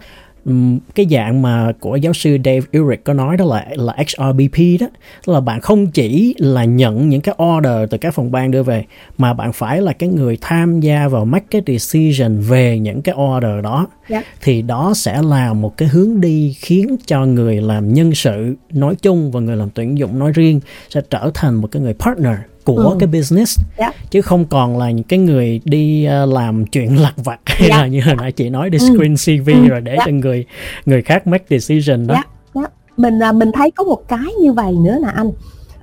[0.95, 4.87] cái dạng mà của giáo sư Dave Ulrich có nói đó là là HRBP đó
[5.27, 8.85] là bạn không chỉ là nhận những cái order từ các phòng ban đưa về
[9.19, 13.15] mà bạn phải là cái người tham gia vào make cái decision về những cái
[13.15, 14.25] order đó yeah.
[14.25, 14.33] Dạ.
[14.43, 18.95] thì đó sẽ là một cái hướng đi khiến cho người làm nhân sự nói
[19.03, 22.37] chung và người làm tuyển dụng nói riêng sẽ trở thành một cái người partner
[22.67, 22.97] của ừ.
[22.99, 23.95] cái business yeah.
[23.95, 24.01] Dạ.
[24.11, 27.71] chứ không còn là những cái người đi uh, làm chuyện lặt vặt hay yeah.
[27.71, 27.81] Dạ.
[27.83, 28.87] là như hồi nãy chị nói đi ừ.
[28.87, 29.69] screen CV ừ.
[29.69, 30.07] rồi để yeah.
[30.07, 30.45] cho người
[30.87, 32.15] người khác make decision đó.
[32.15, 32.27] Yeah.
[32.55, 32.73] Yeah.
[32.97, 35.31] Mình uh, mình thấy có một cái như vậy nữa nè anh.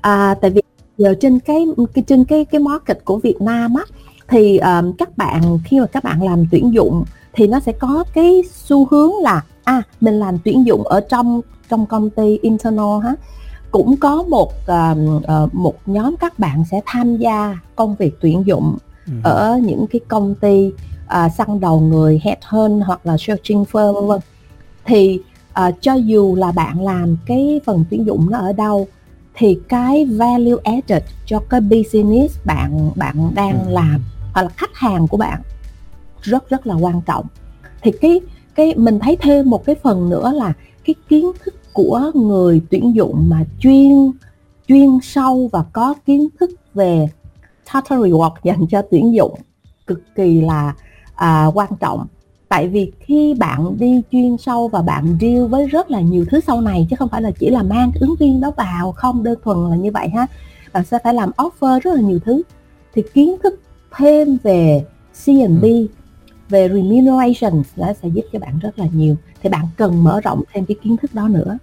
[0.02, 0.62] À, tại vì
[0.98, 3.84] giờ trên cái, cái trên cái cái market của Việt Nam á
[4.28, 8.04] thì um, các bạn khi mà các bạn làm tuyển dụng thì nó sẽ có
[8.13, 13.04] cái xu hướng là à mình làm tuyển dụng ở trong trong công ty internal
[13.04, 13.15] ha
[13.74, 18.78] cũng có một uh, một nhóm các bạn sẽ tham gia công việc tuyển dụng
[19.06, 19.14] ừ.
[19.24, 20.72] ở những cái công ty
[21.06, 24.20] uh, săn đầu người headhunt hoặc là searching firm vân vân
[24.86, 25.20] thì
[25.68, 28.88] uh, cho dù là bạn làm cái phần tuyển dụng nó ở đâu
[29.34, 33.72] thì cái value added cho cái business bạn bạn đang ừ.
[33.72, 34.02] làm
[34.34, 35.42] hoặc là khách hàng của bạn
[36.22, 37.26] rất rất là quan trọng
[37.82, 38.22] thì cái
[38.56, 40.54] cái mình thấy thêm một cái phần nữa là
[40.86, 44.12] cái kiến thức của người tuyển dụng mà chuyên
[44.68, 47.08] chuyên sâu và có kiến thức về
[47.74, 49.40] total reward dành cho tuyển dụng
[49.88, 50.74] cực kỳ là
[51.16, 52.08] à, quan trọng
[52.50, 56.40] tại vì khi bạn đi chuyên sâu và bạn deal với rất là nhiều thứ
[56.48, 59.40] sau này chứ không phải là chỉ là mang ứng viên đó vào không đơn
[59.44, 60.28] thuần là như vậy ha
[60.74, 62.42] bạn sẽ phải làm offer rất là nhiều thứ
[62.94, 63.60] thì kiến thức
[63.98, 64.86] thêm về
[65.26, 65.66] C&B
[66.54, 69.16] về remuneration nó sẽ giúp cho bạn rất là nhiều.
[69.44, 71.58] Thì bạn cần mở rộng thêm cái kiến thức đó nữa.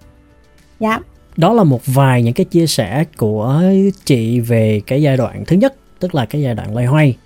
[0.80, 0.98] Dạ.
[1.36, 3.62] Đó là một vài những cái chia sẻ của
[4.04, 7.16] chị về cái giai đoạn thứ nhất tức là cái giai đoạn loay hoay.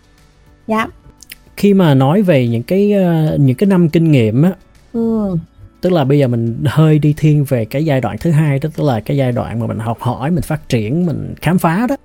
[0.66, 0.86] Dạ.
[1.56, 4.52] Khi mà nói về những cái uh, những cái năm kinh nghiệm á
[4.92, 5.36] ừ.
[5.80, 8.70] tức là bây giờ mình hơi đi thiên về cái giai đoạn thứ hai đó
[8.76, 11.86] tức là cái giai đoạn mà mình học hỏi mình phát triển mình khám phá
[11.88, 11.96] đó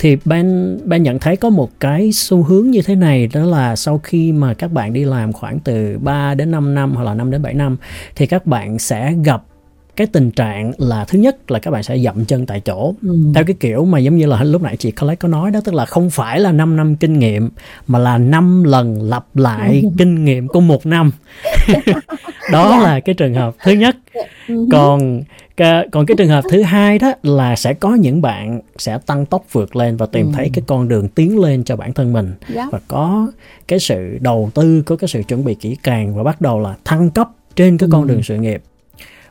[0.00, 3.76] thì ban ban nhận thấy có một cái xu hướng như thế này, đó là
[3.76, 7.14] sau khi mà các bạn đi làm khoảng từ 3 đến 5 năm hoặc là
[7.14, 7.76] 5 đến 7 năm,
[8.16, 9.42] thì các bạn sẽ gặp
[10.00, 13.16] cái tình trạng là thứ nhất là các bạn sẽ dậm chân tại chỗ ừ.
[13.34, 15.74] theo cái kiểu mà giống như là lúc nãy chị Collect có nói đó tức
[15.74, 17.50] là không phải là 5 năm kinh nghiệm
[17.86, 19.88] mà là 5 lần lặp lại ừ.
[19.98, 21.10] kinh nghiệm của một năm
[22.52, 22.80] đó yeah.
[22.80, 22.82] Dạ.
[22.82, 23.96] là cái trường hợp thứ nhất
[24.48, 24.66] ừ.
[24.72, 25.22] còn
[25.92, 29.44] còn cái trường hợp thứ hai đó là sẽ có những bạn sẽ tăng tốc
[29.52, 30.32] vượt lên và tìm ừ.
[30.36, 32.56] thấy cái con đường tiến lên cho bản thân mình yeah.
[32.56, 32.66] Dạ.
[32.72, 33.32] và có
[33.68, 36.74] cái sự đầu tư có cái sự chuẩn bị kỹ càng và bắt đầu là
[36.84, 38.08] thăng cấp trên cái con ừ.
[38.08, 38.62] đường sự nghiệp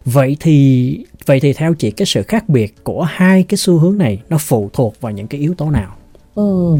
[0.05, 3.97] vậy thì vậy thì theo chị cái sự khác biệt của hai cái xu hướng
[3.97, 5.95] này nó phụ thuộc vào những cái yếu tố nào?
[6.35, 6.77] Ừ.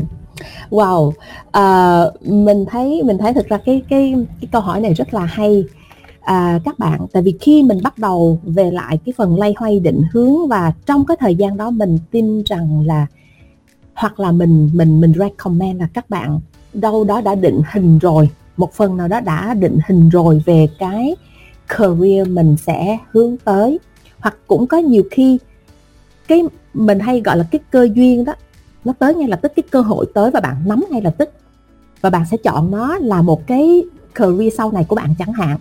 [0.70, 1.12] wow.
[1.52, 5.26] À, mình thấy mình thấy thực ra cái cái cái câu hỏi này rất là
[5.26, 5.64] hay.
[6.22, 9.80] À, các bạn tại vì khi mình bắt đầu về lại cái phần lay hoay
[9.80, 13.08] định hướng và trong cái thời gian đó mình tin rằng là
[13.94, 16.40] hoặc là mình mình mình recommend là các bạn
[16.74, 20.68] đâu đó đã định hình rồi một phần nào đó đã định hình rồi về
[20.80, 21.16] cái
[21.78, 23.80] career mình sẽ hướng tới.
[24.20, 25.38] Hoặc cũng có nhiều khi
[26.28, 28.34] cái mình hay gọi là cái cơ duyên đó,
[28.86, 31.30] nó tới ngay lập tức, cái cơ hội tới và bạn nắm ngay lập tức.
[32.02, 33.84] Và bạn sẽ chọn nó là một cái
[34.16, 35.58] career sau này của bạn chẳng hạn.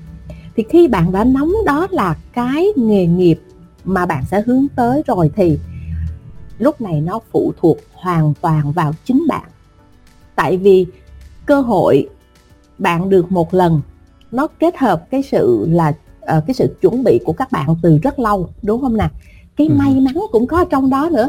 [0.57, 3.40] Thì khi bạn đã nắm đó là cái nghề nghiệp
[3.85, 5.59] mà bạn sẽ hướng tới rồi thì
[6.59, 9.44] lúc này nó phụ thuộc hoàn toàn vào chính bạn.
[10.35, 10.87] Tại vì
[11.47, 12.09] cơ hội
[12.79, 13.81] bạn được một lần
[14.33, 17.99] nó kết hợp cái sự là uh, cái sự chuẩn bị của các bạn từ
[18.03, 19.09] rất lâu đúng không nào
[19.57, 19.75] cái ừ.
[19.77, 21.29] may mắn cũng có trong đó nữa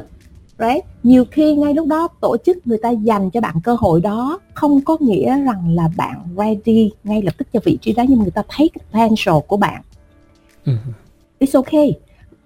[0.57, 4.01] đấy nhiều khi ngay lúc đó tổ chức người ta dành cho bạn cơ hội
[4.01, 8.03] đó không có nghĩa rằng là bạn ready ngay lập tức cho vị trí đó
[8.09, 9.81] nhưng người ta thấy cái potential của bạn
[10.65, 10.73] ừ.
[11.39, 11.93] it's okay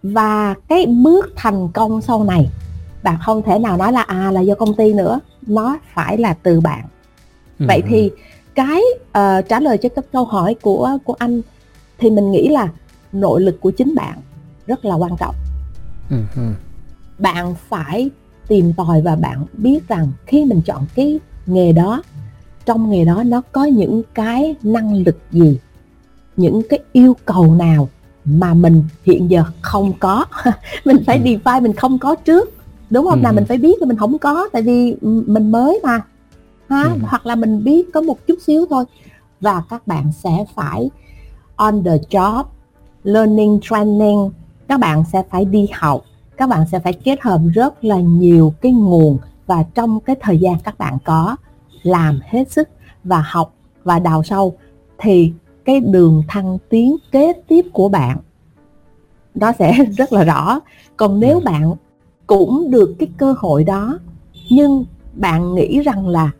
[0.03, 2.49] và cái bước thành công sau này
[3.03, 6.33] bạn không thể nào nói là à là do công ty nữa nó phải là
[6.33, 6.85] từ bạn
[7.59, 7.65] ừ.
[7.67, 8.11] vậy thì
[8.55, 11.41] cái uh, trả lời cho các câu hỏi của của anh
[11.97, 12.69] thì mình nghĩ là
[13.11, 14.21] nội lực của chính bạn
[14.67, 15.35] rất là quan trọng
[16.09, 16.17] ừ.
[17.19, 18.09] bạn phải
[18.47, 22.03] tìm tòi và bạn biết rằng khi mình chọn cái nghề đó
[22.65, 25.59] trong nghề đó nó có những cái năng lực gì
[26.37, 27.89] những cái yêu cầu nào
[28.25, 30.25] mà mình hiện giờ không có
[30.85, 31.23] mình phải ừ.
[31.23, 32.53] define mình không có trước
[32.89, 33.23] đúng không ừ.
[33.23, 36.01] nào mình phải biết là mình không có tại vì mình mới mà
[36.69, 36.99] ha ừ.
[37.01, 38.85] hoặc là mình biết có một chút xíu thôi.
[39.41, 40.89] Và các bạn sẽ phải
[41.55, 42.43] on the job
[43.03, 44.29] learning training.
[44.67, 46.01] Các bạn sẽ phải đi học.
[46.37, 49.17] Các bạn sẽ phải kết hợp rất là nhiều cái nguồn.
[49.47, 51.35] Và trong cái thời gian các bạn có
[51.83, 52.69] làm hết sức
[53.03, 54.55] và học và đào sâu
[54.97, 55.33] thì
[55.65, 58.17] cái đường thăng tiến kế tiếp của bạn
[59.35, 60.59] nó sẽ rất là rõ.
[60.97, 61.43] Còn nếu ừ.
[61.45, 61.75] bạn
[62.27, 63.99] cũng được cái cơ hội đó
[64.49, 66.31] nhưng bạn nghĩ rằng là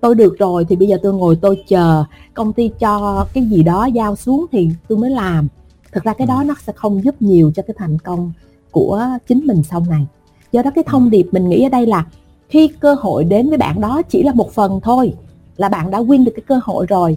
[0.00, 3.62] tôi được rồi thì bây giờ tôi ngồi tôi chờ công ty cho cái gì
[3.62, 5.48] đó giao xuống thì tôi mới làm
[5.92, 6.44] thực ra cái đó ừ.
[6.44, 8.32] nó sẽ không giúp nhiều cho cái thành công
[8.70, 10.06] của chính mình sau này
[10.52, 11.08] do đó cái thông ừ.
[11.10, 12.06] điệp mình nghĩ ở đây là
[12.48, 15.14] khi cơ hội đến với bạn đó chỉ là một phần thôi
[15.56, 17.16] là bạn đã win được cái cơ hội rồi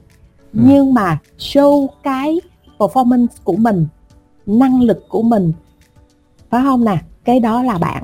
[0.54, 0.60] ừ.
[0.64, 2.42] nhưng mà show cái
[2.78, 3.88] performance của mình
[4.46, 5.54] năng lực của mình
[6.50, 8.04] phải không nè cái đó là bạn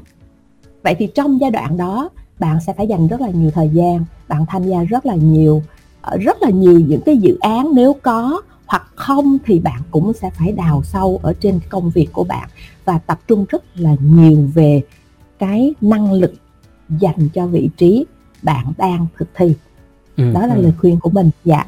[0.83, 2.09] vậy thì trong giai đoạn đó
[2.41, 5.63] bạn sẽ phải dành rất là nhiều thời gian bạn tham gia rất là nhiều
[6.01, 10.13] ờ, rất là nhiều những cái dự án nếu có hoặc không thì bạn cũng
[10.13, 12.49] sẽ phải đào sâu ở trên công việc của bạn
[12.85, 14.81] và tập trung rất là nhiều về
[15.39, 16.33] cái năng lực
[16.89, 18.05] dành cho vị trí
[18.41, 19.55] bạn đang thực thi.
[20.17, 20.61] Ừ, đó là ừ.
[20.61, 21.29] lời khuyên của mình.
[21.45, 21.65] Dạ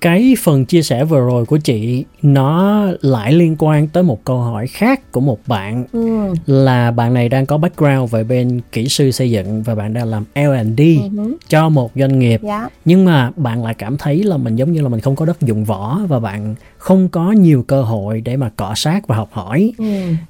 [0.00, 4.38] cái phần chia sẻ vừa rồi của chị nó lại liên quan tới một câu
[4.38, 6.34] hỏi khác của một bạn ừ.
[6.46, 10.08] là bạn này đang có background về bên kỹ sư xây dựng và bạn đang
[10.08, 10.80] làm L&D
[11.16, 11.36] ừ.
[11.48, 12.40] cho một doanh nghiệp.
[12.42, 12.68] Dạ.
[12.84, 15.40] nhưng mà bạn lại cảm thấy là mình giống như là mình không có đất
[15.40, 19.28] dụng võ và bạn không có nhiều cơ hội để mà cọ sát và học
[19.32, 19.84] hỏi ừ.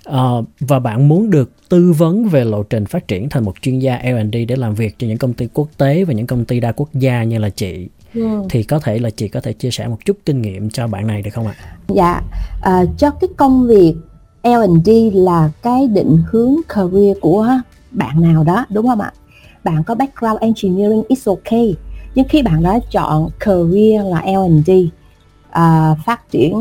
[0.09, 3.79] uh, và bạn muốn được tư vấn về lộ trình phát triển thành một chuyên
[3.79, 6.61] gia L&D để làm việc cho những công ty quốc tế và những công ty
[6.61, 8.43] đa quốc gia như là chị ừ.
[8.51, 11.07] thì có thể là chị có thể chia sẻ một chút kinh nghiệm cho bạn
[11.07, 11.55] này được không ạ?
[11.89, 12.23] Dạ,
[12.63, 13.95] à, cho cái công việc
[14.43, 17.49] L&D là cái định hướng career của
[17.91, 19.13] bạn nào đó đúng không ạ?
[19.65, 21.75] Bạn có background engineering is okay
[22.15, 24.71] nhưng khi bạn đã chọn career là L&D
[25.49, 26.55] uh, phát triển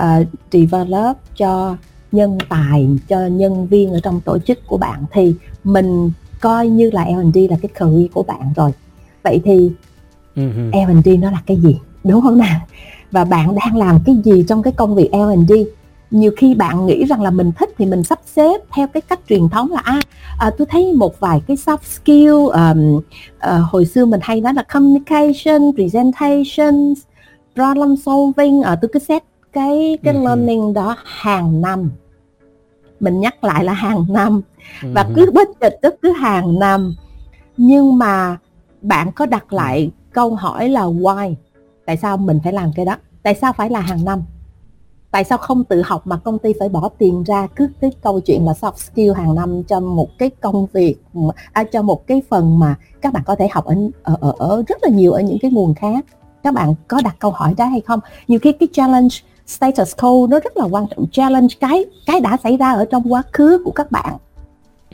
[0.00, 1.76] uh, develop cho
[2.12, 6.10] nhân tài cho nhân viên ở trong tổ chức của bạn thì mình
[6.40, 8.70] coi như là L&D là cái career của bạn rồi
[9.22, 9.70] vậy thì
[10.38, 11.00] uh-huh.
[11.00, 12.60] L&D nó là cái gì đúng không nào?
[13.10, 15.52] Và bạn đang làm cái gì trong cái công việc L&D
[16.10, 19.20] nhiều khi bạn nghĩ rằng là mình thích thì mình sắp xếp theo cái cách
[19.28, 20.00] truyền thống là à,
[20.38, 24.54] à tôi thấy một vài cái soft skill um, uh, hồi xưa mình hay nói
[24.54, 26.94] là communication presentation
[27.54, 28.62] problem solving.
[28.62, 29.22] Ở ờ, tôi cứ set
[29.52, 30.24] cái cái uh-huh.
[30.24, 31.90] learning đó hàng năm.
[33.00, 34.40] Mình nhắc lại là hàng năm.
[34.80, 34.92] Uh-huh.
[34.94, 36.94] và cứ bất chợt tức cứ hàng năm.
[37.56, 38.36] Nhưng mà
[38.82, 41.34] bạn có đặt lại câu hỏi là why?
[41.86, 42.96] Tại sao mình phải làm cái đó?
[43.22, 44.22] Tại sao phải là hàng năm?
[45.10, 48.20] Tại sao không tự học mà công ty phải bỏ tiền ra cứ cái câu
[48.20, 50.96] chuyện là soft skill hàng năm cho một cái công việc
[51.52, 54.78] à, cho một cái phần mà các bạn có thể học ở, ở, ở, rất
[54.82, 56.04] là nhiều ở những cái nguồn khác?
[56.42, 58.00] Các bạn có đặt câu hỏi đó hay không?
[58.28, 61.06] Nhiều khi cái challenge status quo nó rất là quan trọng.
[61.12, 64.16] Challenge cái cái đã xảy ra ở trong quá khứ của các bạn.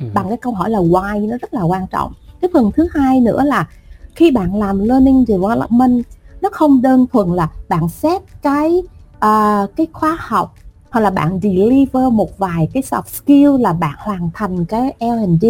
[0.00, 0.06] Ừ.
[0.14, 2.12] bằng cái câu hỏi là why nó rất là quan trọng.
[2.40, 3.66] Cái phần thứ hai nữa là
[4.14, 6.04] khi bạn làm learning development
[6.40, 8.82] nó không đơn thuần là bạn xét cái
[9.16, 10.54] uh, cái khóa học
[10.90, 15.46] hoặc là bạn deliver một vài cái soft skill là bạn hoàn thành cái L&D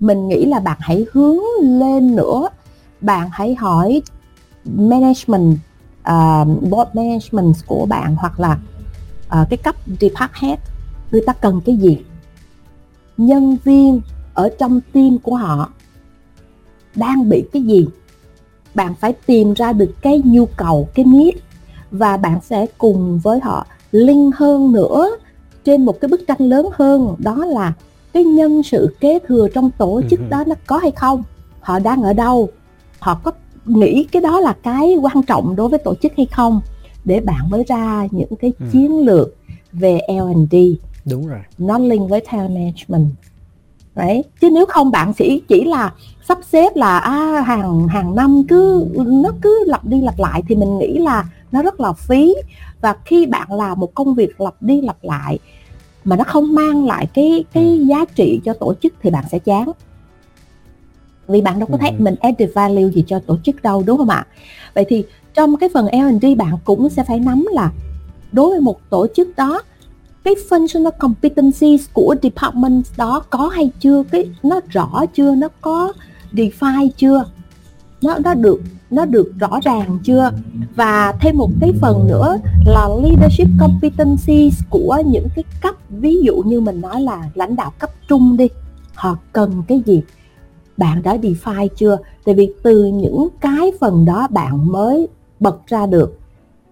[0.00, 2.48] mình nghĩ là bạn hãy hướng lên nữa.
[3.00, 4.02] Bạn hãy hỏi
[4.64, 5.58] management
[6.00, 8.58] uh, board management của bạn hoặc là
[9.26, 10.58] uh, cái cấp department head
[11.10, 11.98] người ta cần cái gì.
[13.16, 14.00] Nhân viên
[14.34, 15.70] ở trong team của họ
[16.96, 17.86] đang bị cái gì?
[18.74, 21.34] Bạn phải tìm ra được cái nhu cầu cái need
[21.90, 25.10] và bạn sẽ cùng với họ linh hơn nữa
[25.64, 27.14] trên một cái bức tranh lớn hơn.
[27.18, 27.72] Đó là
[28.12, 31.22] cái nhân sự kế thừa trong tổ chức đó nó có hay không?
[31.60, 32.48] Họ đang ở đâu?
[32.98, 33.32] Họ có
[33.64, 36.60] nghĩ cái đó là cái quan trọng đối với tổ chức hay không?
[37.04, 38.66] Để bạn mới ra những cái ừ.
[38.72, 39.34] chiến lược
[39.72, 40.56] về L&D
[41.06, 41.40] đúng rồi.
[41.58, 43.10] Nó link với talent management
[43.96, 44.24] Đấy.
[44.40, 45.92] chứ nếu không bạn chỉ chỉ là
[46.28, 50.54] sắp xếp là à, hàng hàng năm cứ nó cứ lặp đi lặp lại thì
[50.54, 52.34] mình nghĩ là nó rất là phí
[52.80, 55.38] và khi bạn làm một công việc lặp đi lặp lại
[56.04, 57.84] mà nó không mang lại cái cái ừ.
[57.84, 59.70] giá trị cho tổ chức thì bạn sẽ chán
[61.28, 61.96] vì bạn đâu có thấy ừ.
[61.98, 64.26] mình added value gì cho tổ chức đâu đúng không ạ
[64.74, 65.04] vậy thì
[65.34, 67.72] trong cái phần L&D bạn cũng sẽ phải nắm là
[68.32, 69.62] đối với một tổ chức đó
[70.26, 74.02] cái functional competencies của department đó có hay chưa?
[74.02, 75.34] Cái nó rõ chưa?
[75.34, 75.92] Nó có
[76.32, 77.24] define chưa?
[78.02, 78.60] Nó nó được
[78.90, 80.30] nó được rõ ràng chưa?
[80.76, 86.36] Và thêm một cái phần nữa là leadership competencies của những cái cấp, ví dụ
[86.36, 88.48] như mình nói là lãnh đạo cấp trung đi,
[88.94, 90.02] họ cần cái gì?
[90.76, 91.98] Bạn đã define chưa?
[92.24, 95.08] Tại vì từ những cái phần đó bạn mới
[95.40, 96.18] bật ra được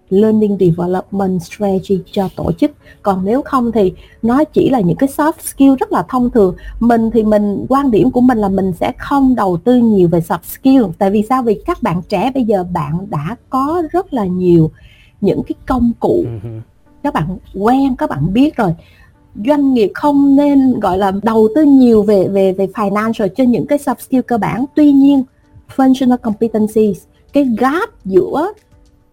[0.09, 2.71] learning development strategy cho tổ chức.
[3.01, 6.55] Còn nếu không thì nó chỉ là những cái soft skill rất là thông thường.
[6.79, 10.19] Mình thì mình quan điểm của mình là mình sẽ không đầu tư nhiều về
[10.19, 10.83] soft skill.
[10.97, 11.43] Tại vì sao?
[11.43, 14.71] Vì các bạn trẻ bây giờ bạn đã có rất là nhiều
[15.21, 16.23] những cái công cụ.
[16.43, 16.49] Ừ
[17.05, 18.73] các bạn quen các bạn biết rồi.
[19.45, 23.67] Doanh nghiệp không nên gọi là đầu tư nhiều về về về financial cho những
[23.67, 24.65] cái soft skill cơ bản.
[24.75, 25.23] Tuy nhiên
[25.75, 28.53] functional competencies cái gap giữa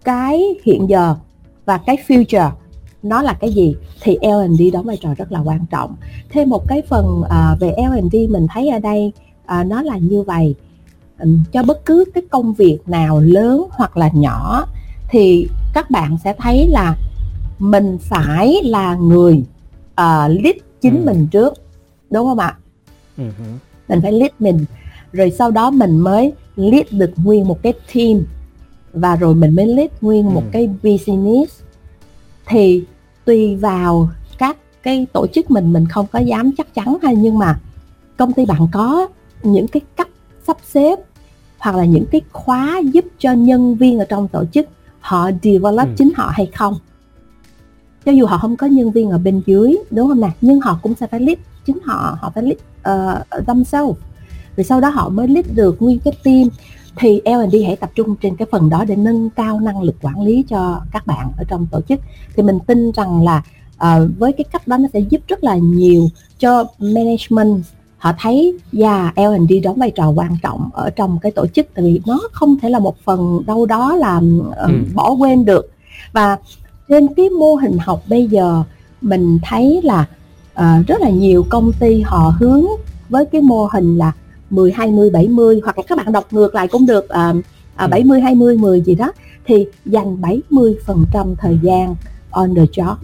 [0.04, 1.16] cái hiện giờ
[1.64, 2.50] và cái future
[3.02, 5.96] nó là cái gì thì L&D đóng vai trò rất là quan trọng
[6.30, 9.12] thêm một cái phần uh, về L&D mình thấy ở đây
[9.60, 10.54] uh, nó là như vậy
[11.52, 14.66] cho bất cứ cái công việc nào lớn hoặc là nhỏ
[15.08, 16.96] thì các bạn sẽ thấy là
[17.58, 19.34] mình phải là người
[19.92, 21.04] uh, lead chính ừ.
[21.04, 21.54] mình trước
[22.10, 22.56] đúng không ạ
[23.18, 23.24] ừ.
[23.88, 24.64] mình phải lead mình
[25.12, 28.24] rồi sau đó mình mới lead được nguyên một cái team
[28.92, 30.48] và rồi mình mới lead nguyên một ừ.
[30.52, 31.60] cái business.
[32.46, 32.84] Thì
[33.24, 37.38] tùy vào các cái tổ chức mình mình không có dám chắc chắn hay nhưng
[37.38, 37.58] mà
[38.16, 39.08] công ty bạn có
[39.42, 40.08] những cái cách
[40.46, 40.98] sắp xếp
[41.58, 44.66] hoặc là những cái khóa giúp cho nhân viên ở trong tổ chức
[45.00, 45.94] họ develop ừ.
[45.96, 46.74] chính họ hay không.
[48.04, 50.30] Cho dù họ không có nhân viên ở bên dưới đúng không nè?
[50.40, 52.58] Nhưng họ cũng sẽ phải lead chính họ họ phải lead
[53.38, 53.96] uh, themselves.
[54.56, 56.48] Rồi sau đó họ mới lead được nguyên cái team
[56.96, 60.20] thì L&D hãy tập trung trên cái phần đó để nâng cao năng lực quản
[60.22, 62.00] lý cho các bạn ở trong tổ chức.
[62.36, 63.42] Thì mình tin rằng là
[63.74, 67.64] uh, với cái cách đó nó sẽ giúp rất là nhiều cho management.
[67.98, 71.84] Họ thấy yeah, L&D đóng vai trò quan trọng ở trong cái tổ chức tại
[71.84, 74.72] vì nó không thể là một phần đâu đó làm uh, ừ.
[74.94, 75.70] bỏ quên được.
[76.12, 76.38] Và
[76.88, 78.62] trên cái mô hình học bây giờ
[79.00, 80.06] mình thấy là
[80.54, 82.64] uh, rất là nhiều công ty họ hướng
[83.08, 84.12] với cái mô hình là
[84.52, 87.32] 10 20 70 hoặc là các bạn đọc ngược lại cũng được à,
[87.76, 89.12] à, 70 20 10 gì đó
[89.44, 91.94] thì dành 70% thời gian
[92.30, 92.94] on the job.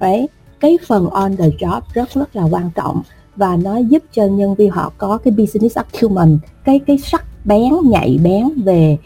[0.00, 0.28] Đấy,
[0.60, 3.02] cái phần on the job rất rất là quan trọng
[3.36, 7.72] và nó giúp cho nhân viên họ có cái business acumen, cái cái sắc bén
[7.84, 8.98] nhạy bén về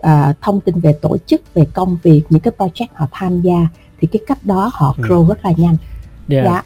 [0.00, 0.06] uh,
[0.40, 3.68] thông tin về tổ chức, về công việc, những cái project họ tham gia
[4.00, 5.04] thì cái cách đó họ ừ.
[5.04, 5.28] grow ừ.
[5.28, 5.76] rất là nhanh.
[6.28, 6.44] Yeah.
[6.44, 6.62] Dạ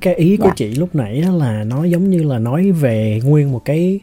[0.00, 0.52] cái ý của dạ.
[0.56, 4.00] chị lúc nãy đó là nó giống như là nói về nguyên một cái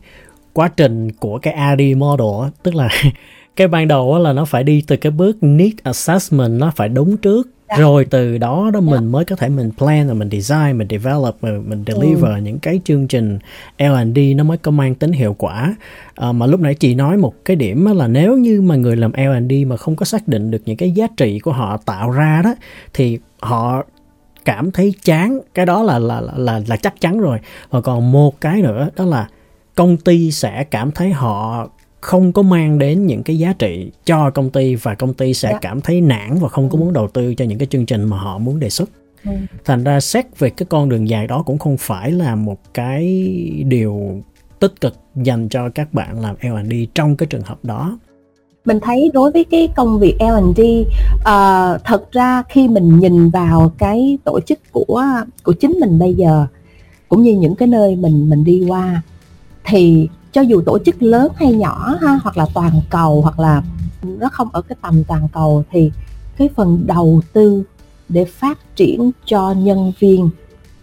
[0.53, 2.89] quá trình của cái AD model tức là
[3.55, 7.17] cái ban đầu là nó phải đi từ cái bước need assessment nó phải đúng
[7.17, 7.77] trước dạ.
[7.77, 9.09] rồi từ đó đó mình dạ.
[9.09, 12.41] mới có thể mình plan rồi mình design mình develop mình, mình deliver ừ.
[12.43, 13.39] những cái chương trình
[13.77, 15.75] L&D nó mới có mang tính hiệu quả
[16.15, 19.11] à, mà lúc nãy chị nói một cái điểm là nếu như mà người làm
[19.11, 22.41] L&D mà không có xác định được những cái giá trị của họ tạo ra
[22.43, 22.55] đó
[22.93, 23.83] thì họ
[24.47, 28.41] cảm thấy chán cái đó là là là là chắc chắn rồi và còn một
[28.41, 29.27] cái nữa đó là
[29.75, 31.67] công ty sẽ cảm thấy họ
[32.01, 35.49] không có mang đến những cái giá trị cho công ty và công ty sẽ
[35.49, 35.63] yeah.
[35.63, 35.69] Dạ.
[35.69, 38.17] cảm thấy nản và không có muốn đầu tư cho những cái chương trình mà
[38.17, 38.89] họ muốn đề xuất
[39.25, 39.31] ừ.
[39.65, 43.33] thành ra xét về cái con đường dài đó cũng không phải là một cái
[43.65, 44.21] điều
[44.59, 47.99] tích cực dành cho các bạn làm L&D trong cái trường hợp đó
[48.67, 50.87] mình thấy đối với cái công việc L&D uh,
[51.23, 55.03] ờ, thật ra khi mình nhìn vào cái tổ chức của
[55.43, 56.47] của chính mình bây giờ
[57.09, 59.01] cũng như những cái nơi mình mình đi qua
[59.65, 63.63] thì cho dù tổ chức lớn hay nhỏ ha hoặc là toàn cầu hoặc là
[64.03, 65.91] nó không ở cái tầm toàn cầu thì
[66.37, 67.63] cái phần đầu tư
[68.09, 70.29] để phát triển cho nhân viên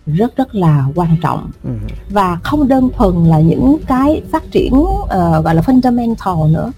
[0.06, 1.70] rất rất là quan trọng ừ.
[2.10, 5.08] và không đơn thuần là những cái phát triển uh,
[5.44, 6.72] gọi là fundamental nữa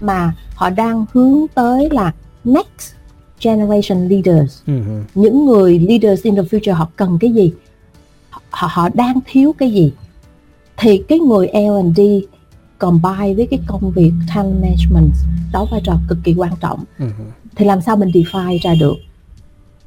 [0.00, 2.12] mà họ đang hướng tới là
[2.44, 2.94] next
[3.40, 4.62] generation leaders.
[4.66, 5.02] Uh-huh.
[5.14, 7.52] những người leaders in the future họ cần cái gì?
[8.50, 9.92] Họ họ đang thiếu cái gì?
[10.76, 12.00] Thì cái người L&D
[12.78, 15.12] combine với cái công việc talent management
[15.52, 16.84] đó vai trò cực kỳ quan trọng.
[16.98, 17.30] Uh-huh.
[17.56, 18.94] thì làm sao mình define ra được?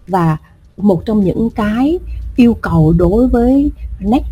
[0.07, 0.37] Và
[0.77, 1.99] một trong những cái
[2.35, 4.25] yêu cầu đối với next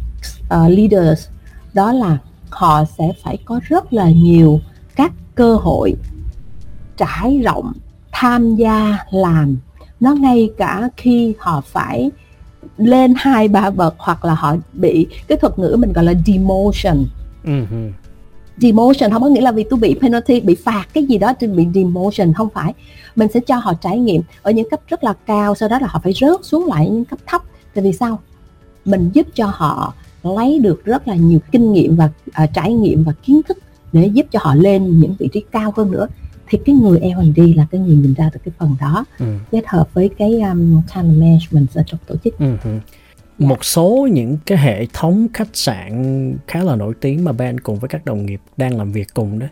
[0.43, 1.27] uh, leaders
[1.73, 2.17] đó là
[2.49, 4.59] họ sẽ phải có rất là nhiều
[4.95, 5.95] các cơ hội
[6.97, 7.73] trải rộng
[8.11, 9.57] tham gia làm.
[9.99, 12.11] Nó ngay cả khi họ phải
[12.77, 17.05] lên hai ba bậc hoặc là họ bị cái thuật ngữ mình gọi là demotion.
[17.45, 17.91] Uh-huh.
[18.57, 21.49] demotion không có nghĩa là vì tôi bị penalty bị phạt cái gì đó tôi
[21.49, 22.73] bị demotion không phải.
[23.15, 25.87] Mình sẽ cho họ trải nghiệm ở những cấp rất là cao sau đó là
[25.87, 27.41] họ phải rớt xuống lại những cấp thấp.
[27.73, 28.19] Tại vì sao?
[28.85, 29.93] Mình giúp cho họ
[30.23, 32.09] lấy được rất là nhiều kinh nghiệm và
[32.43, 33.57] uh, trải nghiệm và kiến thức
[33.93, 36.07] để giúp cho họ lên những vị trí cao hơn nữa
[36.47, 39.25] thì cái người L&D là cái người nhìn ra được cái phần đó ừ.
[39.51, 42.39] kết hợp với cái um, time management ở trong tổ chức.
[42.39, 42.55] Ừ.
[43.37, 47.79] Một số những cái hệ thống khách sạn khá là nổi tiếng mà Ben cùng
[47.79, 49.47] với các đồng nghiệp đang làm việc cùng đó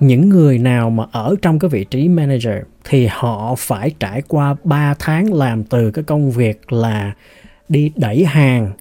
[0.00, 4.56] những người nào mà ở trong cái vị trí manager thì họ phải trải qua
[4.64, 7.12] 3 tháng làm từ cái công việc là
[7.68, 8.72] đi đẩy hàng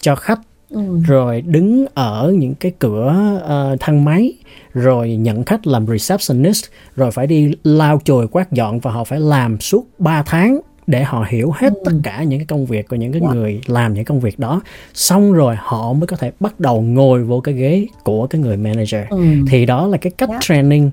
[0.00, 0.40] cho khách
[0.70, 1.00] ừ.
[1.06, 4.32] rồi đứng ở những cái cửa uh, thang máy
[4.74, 6.64] rồi nhận khách làm receptionist
[6.96, 11.04] rồi phải đi lau chùi quét dọn và họ phải làm suốt 3 tháng để
[11.04, 11.82] họ hiểu hết ừ.
[11.84, 13.20] tất cả những cái công việc của những cái.
[13.24, 13.34] Dạ.
[13.34, 14.60] người làm những công việc đó
[14.94, 18.56] xong rồi họ mới có thể bắt đầu ngồi vô cái ghế của cái người
[18.56, 19.24] manager ừ.
[19.48, 20.42] thì đó là cái cách yeah.
[20.42, 20.90] Training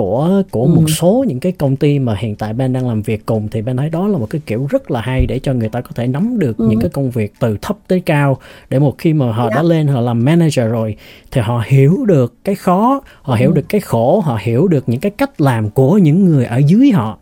[0.00, 0.74] của của ừ.
[0.74, 3.62] một số những cái công ty mà hiện tại Ben đang làm việc cùng thì
[3.62, 5.90] Ben thấy đó là một cái kiểu rất là hay để cho người ta có
[5.94, 6.66] thể nắm được ừ.
[6.70, 8.36] những cái công việc từ thấp tới cao
[8.70, 9.54] để một khi mà họ yeah.
[9.54, 9.68] đã dạ.
[9.68, 10.96] lên họ làm manager rồi
[11.30, 13.38] thì họ hiểu được cái khó họ ừ.
[13.38, 16.56] hiểu được cái khổ họ hiểu được những cái cách làm của những người ở
[16.66, 17.18] dưới họ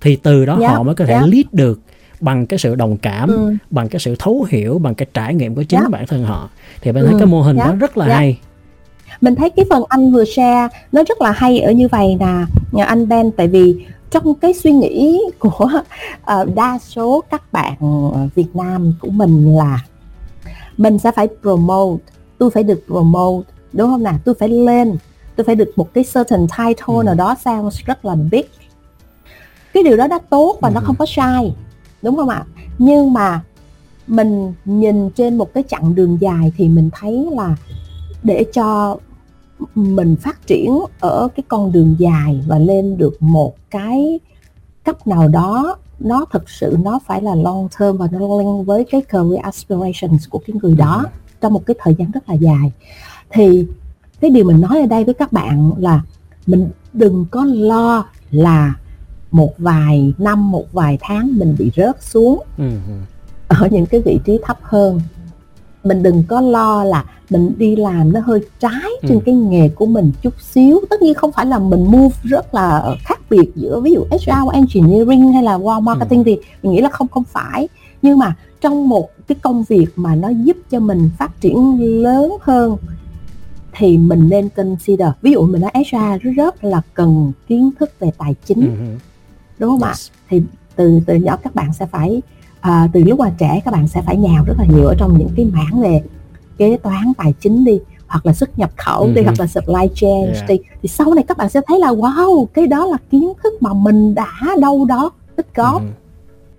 [0.00, 0.62] thì từ đó yeah.
[0.70, 0.76] Dạ.
[0.76, 1.28] họ mới có thể yeah.
[1.28, 1.80] lead được
[2.20, 3.54] bằng cái sự đồng cảm ừ.
[3.70, 5.90] bằng cái sự thấu hiểu bằng cái trải nghiệm của chính yeah.
[5.90, 6.50] bản thân họ
[6.82, 7.16] thì thấy ừ.
[7.18, 7.68] cái mô hình yeah.
[7.68, 8.18] đó rất là yeah.
[8.18, 8.38] hay
[9.22, 12.44] mình thấy cái phần anh vừa share nó rất là hay ở như vậy nè
[12.72, 15.70] nhà anh Ben tại vì trong cái suy nghĩ của
[16.40, 17.74] uh, đa số các bạn
[18.34, 19.80] Việt Nam của mình là
[20.76, 22.04] mình sẽ phải promote
[22.38, 24.96] tôi phải được promote đúng không nào tôi phải lên
[25.36, 27.02] tôi phải được một cái certain title ừ.
[27.04, 28.46] nào đó sounds rất là big
[29.74, 30.72] cái điều đó đã tốt và ừ.
[30.74, 31.54] nó không có sai
[32.02, 32.44] đúng không ạ
[32.78, 33.40] nhưng mà
[34.06, 37.56] mình nhìn trên một cái chặng đường dài thì mình thấy là
[38.22, 38.96] để cho
[39.74, 44.20] mình phát triển ở cái con đường dài và lên được một cái
[44.84, 48.84] cấp nào đó nó thực sự nó phải là long term và nó liên với
[48.90, 51.04] cái career aspirations của cái người đó
[51.40, 52.72] trong một cái thời gian rất là dài.
[53.30, 53.66] Thì
[54.20, 56.02] cái điều mình nói ở đây với các bạn là
[56.46, 58.74] mình đừng có lo là
[59.30, 62.42] một vài năm một vài tháng mình bị rớt xuống
[63.48, 65.00] ở những cái vị trí thấp hơn
[65.84, 69.08] mình đừng có lo là mình đi làm nó hơi trái ừ.
[69.08, 72.54] trên cái nghề của mình chút xíu tất nhiên không phải là mình move rất
[72.54, 76.22] là khác biệt giữa ví dụ HR engineering hay là wow marketing ừ.
[76.26, 77.68] thì mình nghĩ là không không phải
[78.02, 82.36] nhưng mà trong một cái công việc mà nó giúp cho mình phát triển lớn
[82.40, 82.76] hơn
[83.72, 88.10] thì mình nên consider ví dụ mình nói HR rất, là cần kiến thức về
[88.18, 88.98] tài chính ừ.
[89.58, 90.10] đúng không yes.
[90.10, 90.42] ạ thì
[90.76, 92.22] từ từ nhỏ các bạn sẽ phải
[92.62, 95.18] à, từ lúc mà trẻ các bạn sẽ phải nhào rất là nhiều ở trong
[95.18, 96.02] những cái mảng về
[96.58, 100.24] kế toán tài chính đi hoặc là xuất nhập khẩu đi hoặc là supply chain
[100.24, 100.48] yeah.
[100.48, 100.58] đi.
[100.82, 103.72] Thì sau này các bạn sẽ thấy là wow cái đó là kiến thức mà
[103.72, 105.82] mình đã đâu đó tích góp.
[105.82, 105.88] Uh-huh.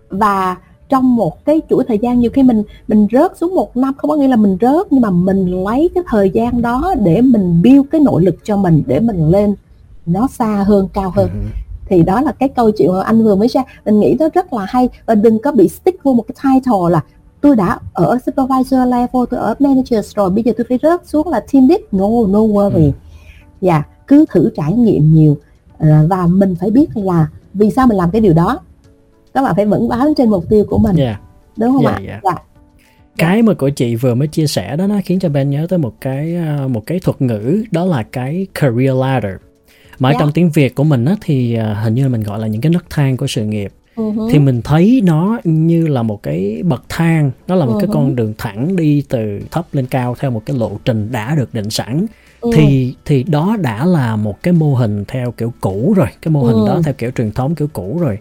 [0.09, 0.57] và
[0.89, 4.09] trong một cái chuỗi thời gian nhiều khi mình mình rớt xuống một năm không
[4.09, 7.61] có nghĩa là mình rớt nhưng mà mình lấy cái thời gian đó để mình
[7.63, 9.55] build cái nội lực cho mình để mình lên
[10.05, 11.29] nó xa hơn cao hơn.
[11.29, 14.29] Uh-huh thì đó là cái câu chuyện mà anh vừa mới ra mình nghĩ nó
[14.33, 17.01] rất là hay và đừng có bị stick vô một cái title là
[17.43, 21.27] tôi đã ở supervisor level tôi ở manager rồi bây giờ tôi phải rớt xuống
[21.27, 21.81] là team lead.
[21.91, 22.85] No no worry.
[22.85, 22.91] Ừ.
[23.61, 25.37] dạ yeah, cứ thử trải nghiệm nhiều.
[25.77, 28.59] Ờ, và mình phải biết là vì sao mình làm cái điều đó.
[29.33, 30.95] Các bạn phải vững bám trên mục tiêu của mình.
[30.95, 31.21] Yeah.
[31.57, 32.01] đúng không yeah, ạ?
[32.07, 32.23] yeah.
[32.23, 32.35] dạ.
[33.17, 35.79] Cái mà của chị vừa mới chia sẻ đó nó khiến cho Ben nhớ tới
[35.79, 39.33] một cái ờ, một cái thuật ngữ đó là cái career ladder
[39.99, 40.19] mà yeah.
[40.19, 42.69] trong tiếng việt của mình á, thì uh, hình như mình gọi là những cái
[42.69, 44.31] nấc thang của sự nghiệp uh-huh.
[44.31, 47.79] thì mình thấy nó như là một cái bậc thang nó là một uh-huh.
[47.79, 51.35] cái con đường thẳng đi từ thấp lên cao theo một cái lộ trình đã
[51.35, 52.05] được định sẵn
[52.45, 56.31] uh thì thì đó đã là một cái mô hình theo kiểu cũ rồi cái
[56.31, 58.17] mô hình uh đó theo kiểu truyền thống kiểu cũ rồi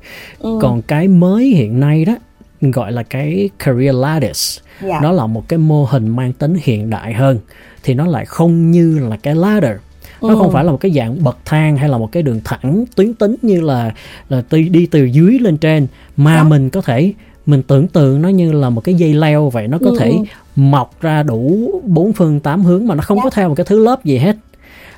[0.48, 2.16] uh còn cái mới hiện nay đó
[2.60, 4.90] gọi là cái career ladders yeah.
[4.90, 5.00] Dạ.
[5.02, 7.38] nó là một cái mô hình mang tính hiện đại hơn
[7.82, 9.76] thì nó lại không như là cái ladder
[10.22, 10.38] nó ừ.
[10.38, 13.14] không phải là một cái dạng bậc thang hay là một cái đường thẳng tuyến
[13.14, 13.92] tính như là
[14.28, 16.44] là đi, đi từ dưới lên trên mà Đó.
[16.44, 17.12] mình có thể
[17.46, 19.96] mình tưởng tượng nó như là một cái dây leo vậy nó có ừ.
[19.98, 20.18] thể
[20.56, 23.24] mọc ra đủ bốn phương tám hướng mà nó không yeah.
[23.24, 24.36] có theo một cái thứ lớp gì hết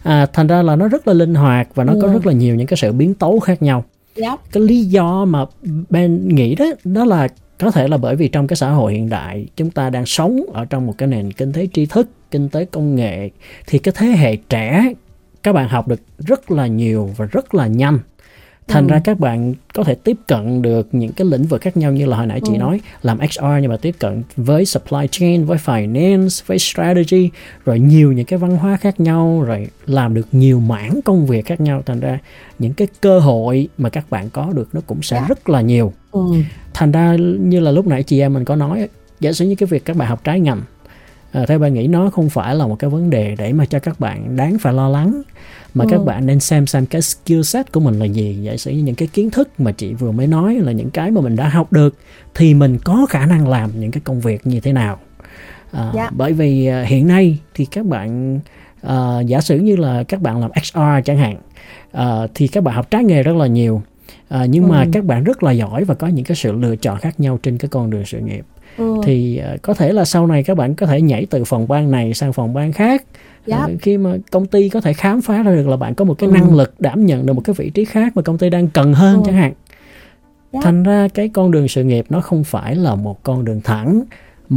[0.02, 1.98] à, thành ra là nó rất là linh hoạt và nó ừ.
[2.02, 3.84] có rất là nhiều những cái sự biến tấu khác nhau
[4.22, 4.40] yeah.
[4.52, 5.44] cái lý do mà
[5.90, 9.08] Ben nghĩ đó đó là có thể là bởi vì trong cái xã hội hiện
[9.08, 12.48] đại chúng ta đang sống ở trong một cái nền kinh tế tri thức kinh
[12.48, 13.30] tế công nghệ
[13.66, 14.92] thì cái thế hệ trẻ
[15.44, 17.98] các bạn học được rất là nhiều và rất là nhanh
[18.68, 18.92] thành ừ.
[18.92, 22.06] ra các bạn có thể tiếp cận được những cái lĩnh vực khác nhau như
[22.06, 22.58] là hồi nãy chị ừ.
[22.58, 27.30] nói làm HR nhưng mà tiếp cận với supply chain với finance với strategy
[27.64, 31.46] rồi nhiều những cái văn hóa khác nhau rồi làm được nhiều mảng công việc
[31.46, 32.18] khác nhau thành ra
[32.58, 35.28] những cái cơ hội mà các bạn có được nó cũng sẽ yeah.
[35.28, 35.28] Dạ.
[35.28, 36.20] rất là nhiều ừ.
[36.74, 38.88] thành ra như là lúc nãy chị em mình có nói
[39.20, 40.60] giả sử như cái việc các bạn học trái ngành
[41.32, 43.78] à, theo bạn nghĩ nó không phải là một cái vấn đề để mà cho
[43.78, 45.22] các bạn đáng phải lo lắng
[45.74, 45.88] mà ừ.
[45.90, 48.82] các bạn nên xem xem cái skill set của mình là gì giả sử như
[48.82, 51.48] những cái kiến thức mà chị vừa mới nói là những cái mà mình đã
[51.48, 51.98] học được
[52.34, 54.98] thì mình có khả năng làm những cái công việc như thế nào
[55.72, 55.94] à, yeah.
[55.94, 56.10] Dạ.
[56.16, 58.40] bởi vì uh, hiện nay thì các bạn
[58.86, 61.36] uh, giả sử như là các bạn làm HR chẳng hạn
[61.98, 63.82] uh, thì các bạn học trái nghề rất là nhiều
[64.34, 64.68] uh, nhưng ừ.
[64.68, 67.38] mà các bạn rất là giỏi và có những cái sự lựa chọn khác nhau
[67.42, 68.44] trên cái con đường sự nghiệp
[68.76, 68.94] ừ.
[69.04, 71.90] thì uh, có thể là sau này các bạn có thể nhảy từ phòng ban
[71.90, 73.04] này sang phòng ban khác
[73.46, 73.68] yep.
[73.68, 73.68] Dạ.
[73.80, 76.28] khi mà công ty có thể khám phá ra được là bạn có một cái
[76.28, 76.32] ừ.
[76.32, 78.94] năng lực đảm nhận được một cái vị trí khác mà công ty đang cần
[78.94, 79.22] hơn ừ.
[79.26, 79.54] chẳng hạn yep.
[80.52, 80.60] Dạ.
[80.62, 84.02] thành ra cái con đường sự nghiệp nó không phải là một con đường thẳng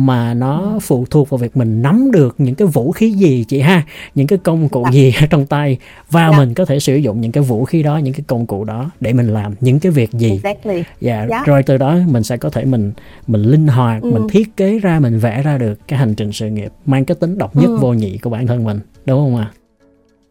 [0.05, 0.79] mà nó ừ.
[0.81, 3.83] phụ thuộc vào việc mình nắm được những cái vũ khí gì chị ha
[4.15, 4.91] những cái công cụ dạ.
[4.91, 5.77] gì ở trong tay
[6.11, 6.37] và dạ.
[6.37, 8.91] mình có thể sử dụng những cái vũ khí đó những cái công cụ đó
[8.99, 10.83] để mình làm những cái việc gì exactly.
[11.01, 11.45] dạ yeah.
[11.45, 12.91] rồi từ đó mình sẽ có thể mình
[13.27, 14.11] mình linh hoạt ừ.
[14.11, 17.15] mình thiết kế ra mình vẽ ra được cái hành trình sự nghiệp mang cái
[17.19, 17.77] tính độc nhất ừ.
[17.77, 19.53] vô nhị của bản thân mình đúng không ạ à?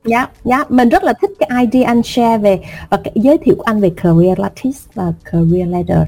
[0.05, 2.61] Dạ, dạ, mình rất là thích cái idea anh share về
[2.91, 6.03] và cái giới thiệu của anh về career lattice và career ladder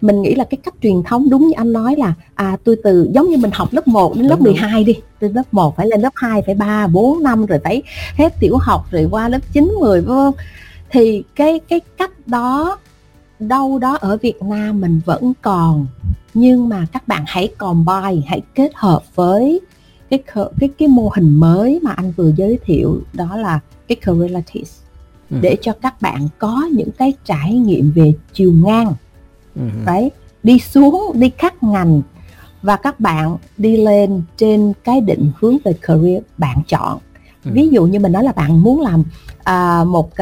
[0.00, 3.08] mình nghĩ là cái cách truyền thống đúng như anh nói là à tôi từ
[3.14, 5.86] giống như mình học lớp 1 đến lớp đúng 12 đi từ lớp 1 phải
[5.86, 7.82] lên lớp 2 phải 3 4 năm rồi phải
[8.14, 10.32] hết tiểu học rồi qua lớp 9 10 vâng
[10.90, 12.78] thì cái cái cách đó
[13.38, 15.86] đâu đó ở Việt Nam mình vẫn còn
[16.34, 19.60] nhưng mà các bạn hãy combine hãy kết hợp với
[20.10, 20.22] cái
[20.60, 24.32] cái cái mô hình mới mà anh vừa giới thiệu đó là cái career
[25.30, 25.36] ừ.
[25.40, 28.94] để cho các bạn có những cái trải nghiệm về chiều ngang
[29.56, 29.84] uh-huh.
[29.86, 30.10] đấy
[30.42, 32.02] đi xuống đi khác ngành
[32.62, 36.98] và các bạn đi lên trên cái định hướng về career bạn chọn
[37.44, 37.52] uh-huh.
[37.52, 39.04] ví dụ như mình nói là bạn muốn làm
[39.44, 40.16] à, một uh,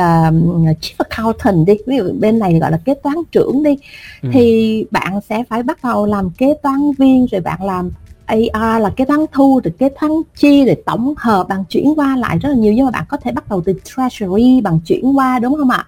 [0.81, 4.31] chief accountant đi ví dụ bên này gọi là kế toán trưởng đi uh-huh.
[4.33, 7.91] thì bạn sẽ phải bắt đầu làm kế toán viên rồi bạn làm
[8.27, 12.17] AR là kế toán thu rồi kế toán chi rồi tổng hợp bằng chuyển qua
[12.17, 15.17] lại rất là nhiều nhưng mà bạn có thể bắt đầu từ treasury bằng chuyển
[15.17, 15.87] qua đúng không ạ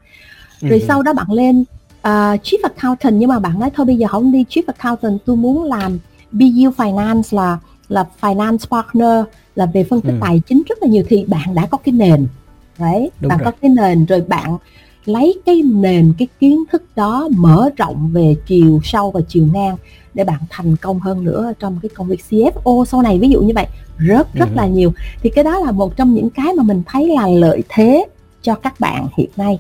[0.61, 0.87] rồi uh-huh.
[0.89, 1.65] sau đó bạn lên
[2.09, 5.37] uh, chief accountant nhưng mà bạn nói thôi bây giờ không đi chief accountant tôi
[5.37, 5.99] muốn làm
[6.33, 9.25] BU finance là là finance partner
[9.55, 10.19] là về phân tích ừ.
[10.21, 12.27] tài chính rất là nhiều thì bạn đã có cái nền
[12.79, 13.45] đấy Đúng bạn rồi.
[13.45, 14.57] có cái nền rồi bạn
[15.05, 19.77] lấy cái nền cái kiến thức đó mở rộng về chiều sâu và chiều ngang
[20.15, 23.41] để bạn thành công hơn nữa trong cái công việc CFO sau này ví dụ
[23.41, 24.57] như vậy rất rất ừ.
[24.57, 24.93] là nhiều
[25.23, 28.07] thì cái đó là một trong những cái mà mình thấy là lợi thế
[28.43, 29.59] cho các bạn hiện nay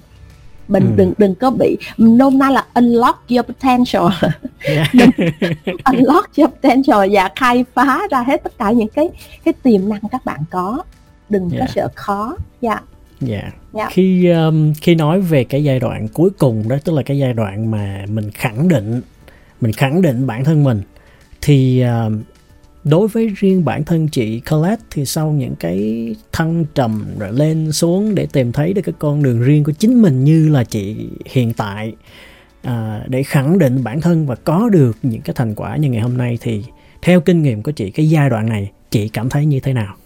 [0.68, 0.92] mình ừ.
[0.96, 4.02] đừng đừng có bị nôm na là unlock your potential
[4.60, 4.88] yeah.
[5.84, 9.08] unlock your potential và khai phá ra hết tất cả những cái
[9.44, 10.82] cái tiềm năng các bạn có
[11.28, 11.60] đừng yeah.
[11.60, 12.84] có sợ khó dạ yeah.
[13.20, 13.36] Dạ.
[13.36, 13.54] Yeah.
[13.74, 13.92] yeah.
[13.92, 17.32] Khi um, khi nói về cái giai đoạn cuối cùng đó tức là cái giai
[17.32, 19.00] đoạn mà mình khẳng định
[19.60, 20.82] mình khẳng định bản thân mình
[21.40, 22.12] thì uh,
[22.84, 27.72] đối với riêng bản thân chị Colette thì sau những cái thăng trầm rồi lên
[27.72, 31.08] xuống để tìm thấy được cái con đường riêng của chính mình như là chị
[31.26, 31.92] hiện tại
[32.62, 36.00] à, để khẳng định bản thân và có được những cái thành quả như ngày
[36.00, 36.64] hôm nay thì
[37.02, 39.96] theo kinh nghiệm của chị cái giai đoạn này chị cảm thấy như thế nào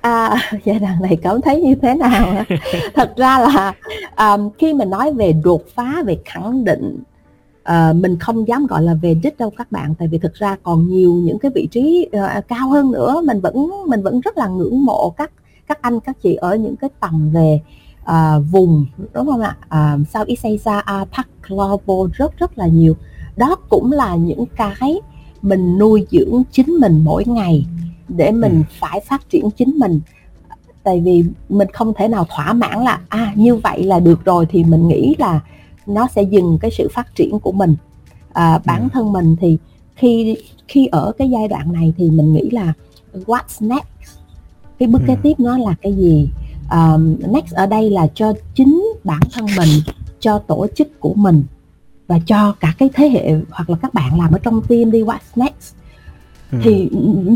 [0.00, 2.44] À, giai đoạn này cảm thấy như thế nào?
[2.94, 3.72] Thật ra là
[4.16, 7.02] um, khi mình nói về đột phá, về khẳng định
[7.68, 9.94] uh, mình không dám gọi là về đích đâu các bạn.
[9.98, 13.22] Tại vì thực ra còn nhiều những cái vị trí uh, cao hơn nữa.
[13.24, 15.30] Mình vẫn mình vẫn rất là ngưỡng mộ các
[15.68, 17.60] các anh các chị ở những cái tầm về
[18.02, 19.56] uh, vùng đúng không ạ?
[19.66, 22.96] Uh, Southeast Asia APAC Global rất rất là nhiều.
[23.36, 25.00] Đó cũng là những cái
[25.42, 27.66] mình nuôi dưỡng chính mình mỗi ngày
[28.08, 28.74] để mình ừ.
[28.80, 30.00] phải phát triển chính mình.
[30.82, 34.46] Tại vì mình không thể nào thỏa mãn là à như vậy là được rồi
[34.50, 35.40] thì mình nghĩ là
[35.86, 37.76] nó sẽ dừng cái sự phát triển của mình
[38.32, 38.88] à, bản ừ.
[38.92, 39.58] thân mình thì
[39.96, 40.36] khi
[40.68, 42.72] khi ở cái giai đoạn này thì mình nghĩ là
[43.14, 43.86] what's next
[44.78, 45.20] cái bước kế ừ.
[45.22, 46.28] tiếp nó là cái gì
[46.70, 49.68] um, next ở đây là cho chính bản thân mình
[50.20, 51.44] cho tổ chức của mình
[52.06, 55.02] và cho cả cái thế hệ hoặc là các bạn làm ở trong team đi
[55.02, 55.74] what's next
[56.52, 56.58] ừ.
[56.62, 56.88] thì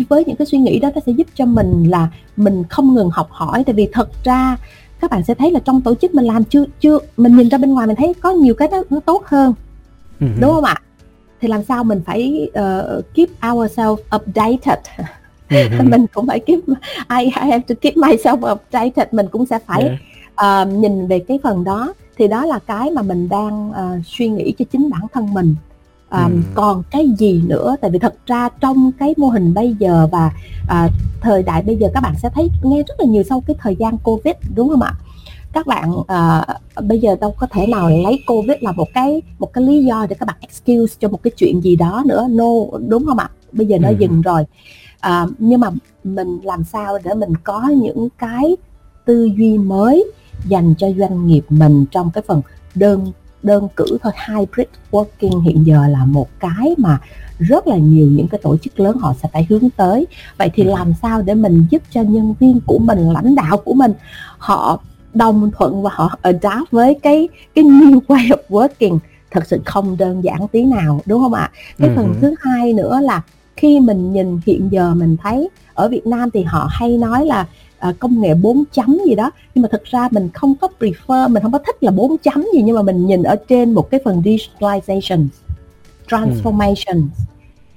[0.09, 3.11] với những cái suy nghĩ đó nó sẽ giúp cho mình là mình không ngừng
[3.11, 4.57] học hỏi tại vì thật ra
[5.01, 7.59] các bạn sẽ thấy là trong tổ chức mình làm chưa chưa mình nhìn ra
[7.59, 9.55] bên ngoài mình thấy có nhiều cái nó, nó tốt hơn
[10.21, 10.41] uh-huh.
[10.41, 10.75] đúng không ạ
[11.41, 14.79] thì làm sao mình phải uh, keep ourselves updated
[15.49, 15.91] mm-hmm.
[15.91, 16.61] mình cũng phải keep
[17.09, 20.69] I, I have to keep myself updated mình cũng sẽ phải yeah.
[20.69, 24.29] uh, nhìn về cái phần đó thì đó là cái mà mình đang uh, suy
[24.29, 25.55] nghĩ cho chính bản thân mình
[26.11, 26.39] um, ừ.
[26.55, 27.77] còn cái gì nữa?
[27.81, 30.33] Tại vì thật ra trong cái mô hình bây giờ và
[30.65, 30.91] uh,
[31.21, 33.77] thời đại bây giờ các bạn sẽ thấy nghe rất là nhiều sau cái thời
[33.77, 34.93] gian covid đúng không ạ?
[35.53, 39.53] Các bạn uh, bây giờ đâu có thể nào lấy covid là một cái một
[39.53, 42.27] cái lý do để các bạn excuse cho một cái chuyện gì đó nữa.
[42.31, 43.31] No đúng không ạ?
[43.53, 43.95] Bây giờ nó ừ.
[43.99, 44.45] dừng rồi.
[45.07, 45.71] Uh, nhưng mà
[46.05, 48.57] mình làm sao để mình có những cái
[49.05, 50.13] tư duy mới
[50.49, 52.43] dành cho doanh nghiệp mình trong cái phần
[52.75, 53.13] đơn
[53.47, 56.99] đơn cử thôi hybrid working hiện giờ là một cái mà
[57.39, 60.07] rất là nhiều những cái tổ chức lớn họ sẽ phải hướng tới
[60.39, 60.71] vậy thì ừ.
[60.71, 63.93] làm sao để mình giúp cho nhân viên của mình lãnh đạo của mình
[64.39, 64.81] họ
[65.15, 68.99] đồng thuận và họ adapt với cái cái new way of working
[69.31, 72.19] thật sự không đơn giản tí nào đúng không ạ cái phần ừ.
[72.21, 73.23] thứ hai nữa là
[73.57, 77.47] khi mình nhìn hiện giờ mình thấy ở Việt Nam thì họ hay nói là
[77.79, 81.31] à, công nghệ 4 chấm gì đó nhưng mà thực ra mình không có prefer
[81.31, 83.91] mình không có thích là 4 chấm gì nhưng mà mình nhìn ở trên một
[83.91, 85.27] cái phần digitalization
[86.09, 87.03] transformation ừ.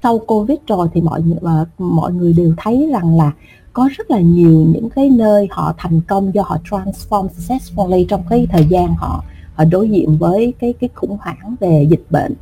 [0.04, 1.38] sau covid rồi thì mọi người
[1.78, 3.32] mọi người đều thấy rằng là
[3.74, 8.24] có rất là nhiều những cái nơi họ thành công do họ transform successfully trong
[8.30, 9.24] cái thời gian họ
[9.56, 12.34] họ đối diện với cái cái khủng hoảng về dịch bệnh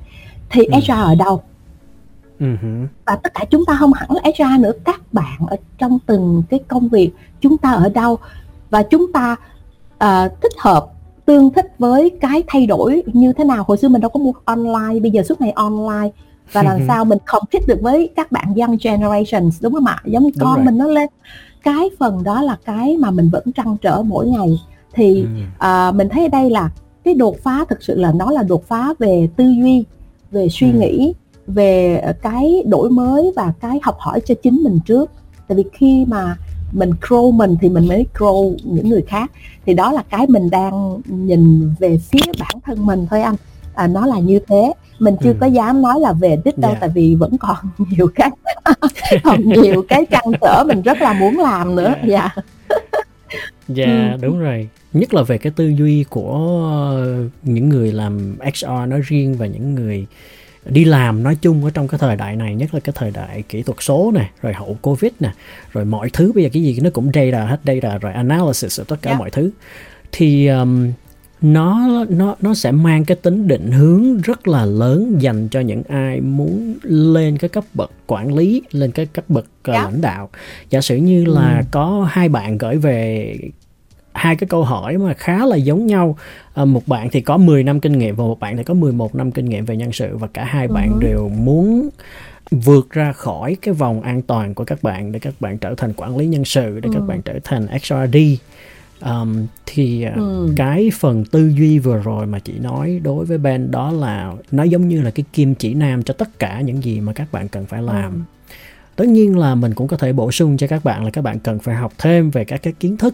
[0.50, 0.80] thì ừ.
[0.80, 1.42] HR ở đâu
[2.40, 2.88] Uh-huh.
[3.06, 4.72] và tất cả chúng ta không hẳn là HR nữa.
[4.84, 7.12] Các bạn ở trong từng cái công việc
[7.42, 8.18] chúng ta ở đâu.
[8.70, 9.36] Và chúng ta
[10.04, 10.88] uh, thích hợp
[11.26, 13.64] tương thích với cái thay đổi như thế nào.
[13.68, 16.10] Hồi xưa mình đâu có mua online bây giờ suốt ngày online.
[16.52, 20.02] Và làm sao mình không thích được với các bạn young generations đúng không ạ?
[20.06, 21.10] Giống như con mình nó lên.
[21.64, 24.60] Cái phần đó là cái mà mình vẫn trăn trở mỗi ngày.
[24.94, 26.70] Thì uh, mình thấy đây là
[27.04, 29.84] cái đột phá thực sự là nó là đột phá về tư duy
[30.32, 30.80] về suy ừ.
[30.80, 31.14] nghĩ
[31.48, 35.12] về cái đổi mới và cái học hỏi cho chính mình trước
[35.48, 36.38] tại vì khi mà
[36.72, 39.32] mình grow mình thì mình mới grow những người khác
[39.66, 43.36] thì đó là cái mình đang nhìn về phía bản thân mình thôi anh
[43.74, 45.38] à, nó là như thế mình chưa ừ.
[45.40, 46.82] có dám nói là về đích đâu yeah.
[46.82, 46.88] Dạ.
[46.88, 47.56] tại vì vẫn còn
[47.90, 48.30] nhiều cái
[49.24, 52.30] còn nhiều cái trăn trở mình rất là muốn làm nữa dạ
[53.68, 54.18] dạ yeah, ừ.
[54.22, 56.40] đúng rồi nhất là về cái tư duy của
[57.44, 60.08] những người làm HR nói riêng và những người
[60.70, 63.44] đi làm nói chung ở trong cái thời đại này nhất là cái thời đại
[63.50, 65.32] kỹ thuật số nè rồi hậu covid nè
[65.74, 68.86] rồi mọi thứ bây giờ cái gì nó cũng data hết data rồi analysis rồi
[68.88, 69.20] tất cả yeah.
[69.20, 69.50] mọi thứ
[70.12, 70.92] thì um,
[71.42, 75.84] nó nó nó sẽ mang cái tính định hướng rất là lớn dành cho những
[75.90, 80.30] ai muốn lên cái cấp bậc quản lý lên cái cấp bậc uh, lãnh đạo
[80.70, 81.66] giả sử như là ừ.
[81.72, 83.36] có hai bạn gửi về
[84.18, 86.18] hai cái câu hỏi mà khá là giống nhau
[86.54, 89.16] à, một bạn thì có 10 năm kinh nghiệm và một bạn thì có 11
[89.16, 91.00] năm kinh nghiệm về nhân sự và cả hai bạn uh-huh.
[91.00, 91.90] đều muốn
[92.52, 95.94] vượt ra khỏi cái vòng an toàn của các bạn để các bạn trở thành
[95.94, 96.94] quản lý nhân sự để uh-huh.
[96.94, 97.06] các ừ.
[97.08, 98.18] bạn trở thành HRD
[99.02, 103.72] um, thì uh, cái phần tư duy vừa rồi mà chị nói đối với Ben
[103.72, 107.00] đó là nó giống như là cái kim chỉ nam cho tất cả những gì
[107.00, 108.38] mà các bạn cần phải làm uh
[108.98, 111.40] tất nhiên là mình cũng có thể bổ sung cho các bạn là các bạn
[111.40, 113.14] cần phải học thêm về các cái kiến thức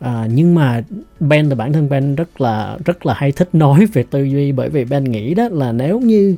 [0.00, 0.82] à, nhưng mà
[1.20, 4.52] Ben là bản thân Ben rất là rất là hay thích nói về tư duy
[4.52, 6.36] bởi vì Ben nghĩ đó là nếu như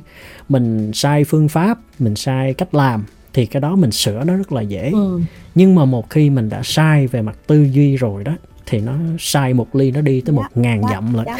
[0.49, 4.51] mình sai phương pháp mình sai cách làm thì cái đó mình sửa nó rất
[4.51, 5.19] là dễ ừ.
[5.55, 8.33] nhưng mà một khi mình đã sai về mặt tư duy rồi đó
[8.65, 11.37] thì nó sai một ly nó đi tới một dạ, ngàn dạ, dặm lận dạ.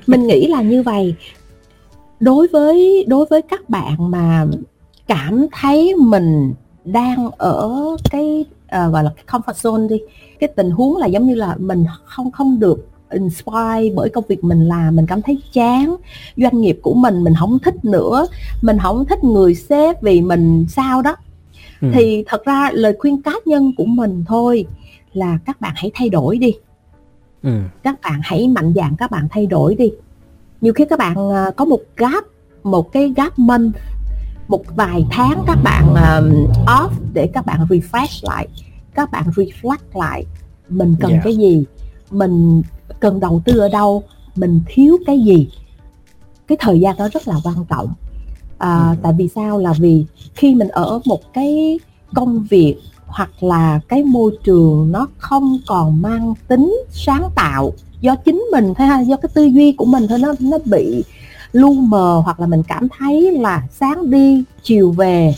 [0.06, 1.14] mình nghĩ là như vậy
[2.20, 4.46] đối với đối với các bạn mà
[5.06, 6.54] cảm thấy mình
[6.84, 7.70] đang ở
[8.10, 8.44] cái
[8.76, 9.96] uh, gọi là cái comfort zone đi.
[10.40, 14.44] Cái tình huống là giống như là mình không không được inspire bởi công việc
[14.44, 15.96] mình làm mình cảm thấy chán.
[16.36, 18.26] Doanh nghiệp của mình mình không thích nữa.
[18.62, 21.16] Mình không thích người sếp vì mình sao đó.
[21.80, 21.88] Ừ.
[21.94, 24.66] thì thật ra lời khuyên cá nhân của mình thôi
[25.12, 26.54] là các bạn hãy thay đổi đi.
[27.42, 27.50] Ừ.
[27.82, 29.92] các bạn hãy mạnh dạn các bạn thay đổi đi.
[30.60, 32.24] Nhiều khi các bạn à, có một gap
[32.62, 33.76] một cái gap month
[34.50, 38.48] một vài tháng các bạn uh, off để các bạn refresh lại
[38.94, 40.24] các bạn reflect lại
[40.68, 41.24] mình cần yeah.
[41.24, 41.24] Dạ.
[41.24, 41.64] cái gì
[42.10, 42.62] mình
[43.00, 44.02] cần đầu tư ở đâu
[44.34, 45.48] mình thiếu cái gì
[46.48, 47.94] cái thời gian đó rất là quan trọng
[48.58, 48.96] à, ừ.
[49.02, 51.78] tại vì sao là vì khi mình ở một cái
[52.14, 52.76] công việc
[53.06, 58.74] hoặc là cái môi trường nó không còn mang tính sáng tạo do chính mình
[58.74, 61.04] thôi ha do cái tư duy của mình thôi nó nó bị
[61.52, 65.34] lu mờ hoặc là mình cảm thấy là sáng đi chiều về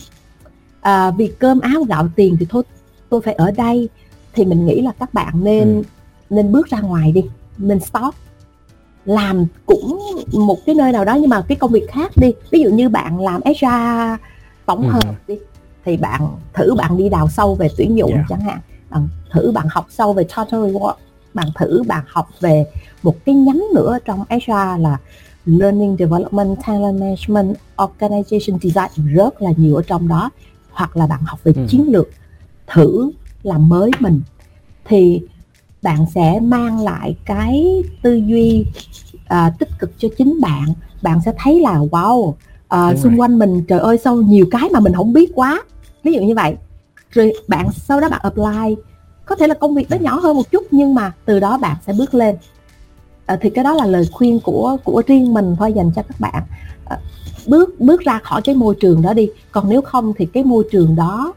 [0.81, 2.63] à, vì cơm áo gạo tiền thì thôi
[3.09, 3.89] tôi phải ở đây
[4.35, 5.83] thì mình nghĩ là các bạn nên ừ.
[6.31, 7.25] nên bước ra ngoài đi
[7.59, 8.15] nên stop
[9.05, 10.01] làm cũng
[10.33, 12.89] một cái nơi nào đó nhưng mà cái công việc khác đi ví dụ như
[12.89, 14.23] bạn làm HR
[14.67, 15.33] tổng hợp ừ.
[15.33, 15.39] đi
[15.85, 18.27] thì bạn thử bạn đi đào sâu về tuyển dụng yeah.
[18.29, 18.59] chẳng hạn
[18.91, 20.95] bạn thử bạn học sâu về total reward
[21.35, 22.67] bạn thử bạn học về
[23.03, 24.99] một cái nhánh nữa trong HR là
[25.47, 30.31] learning development talent management organization design rất là nhiều ở trong đó.
[30.71, 31.67] Hoặc là bạn học về ừ.
[31.69, 32.09] chiến lược
[32.67, 33.11] thử
[33.43, 34.21] làm mới mình.
[34.85, 35.23] Thì
[35.83, 38.67] bạn sẽ mang lại cái tư duy
[39.17, 40.65] uh, tích cực cho chính bạn.
[41.03, 42.35] Bạn sẽ thấy là wow uh,
[42.99, 43.17] xung rồi.
[43.19, 45.63] quanh mình trời ơi sao nhiều cái mà mình không biết quá.
[46.05, 46.57] Ví dụ như vậy.
[47.11, 48.77] Rồi bạn sau đó bạn apply.
[49.25, 51.77] Có thể là công việc nó nhỏ hơn một chút nhưng mà từ đó bạn
[51.87, 52.37] sẽ bước lên
[53.33, 56.21] à, thì cái đó là lời khuyên của của riêng mình thôi dành cho các
[56.21, 56.43] bạn.
[56.85, 56.99] À,
[57.47, 59.29] bước bước ra khỏi cái môi trường đó đi.
[59.53, 61.33] Còn nếu không thì cái môi trường đó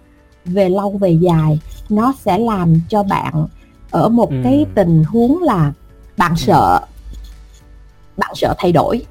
[0.46, 3.48] về lâu về dài nó sẽ làm cho bạn
[3.92, 4.36] ở một ừ.
[4.44, 5.74] cái tình huống là
[6.18, 6.80] bạn sợ
[8.18, 9.06] bạn sợ thay đổi.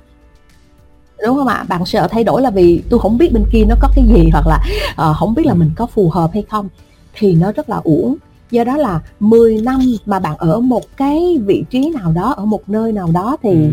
[1.27, 1.65] Đúng không ạ?
[1.69, 4.31] Bạn sợ thay đổi là vì tôi không biết bên kia nó có cái gì
[4.33, 4.65] hoặc là
[5.11, 6.69] uh, không biết là mình có phù hợp hay không.
[7.15, 8.17] Thì nó rất là uổng
[8.55, 12.45] do đó là 10 năm mà bạn ở một cái vị trí nào đó ở
[12.45, 13.73] một nơi nào đó thì ừ.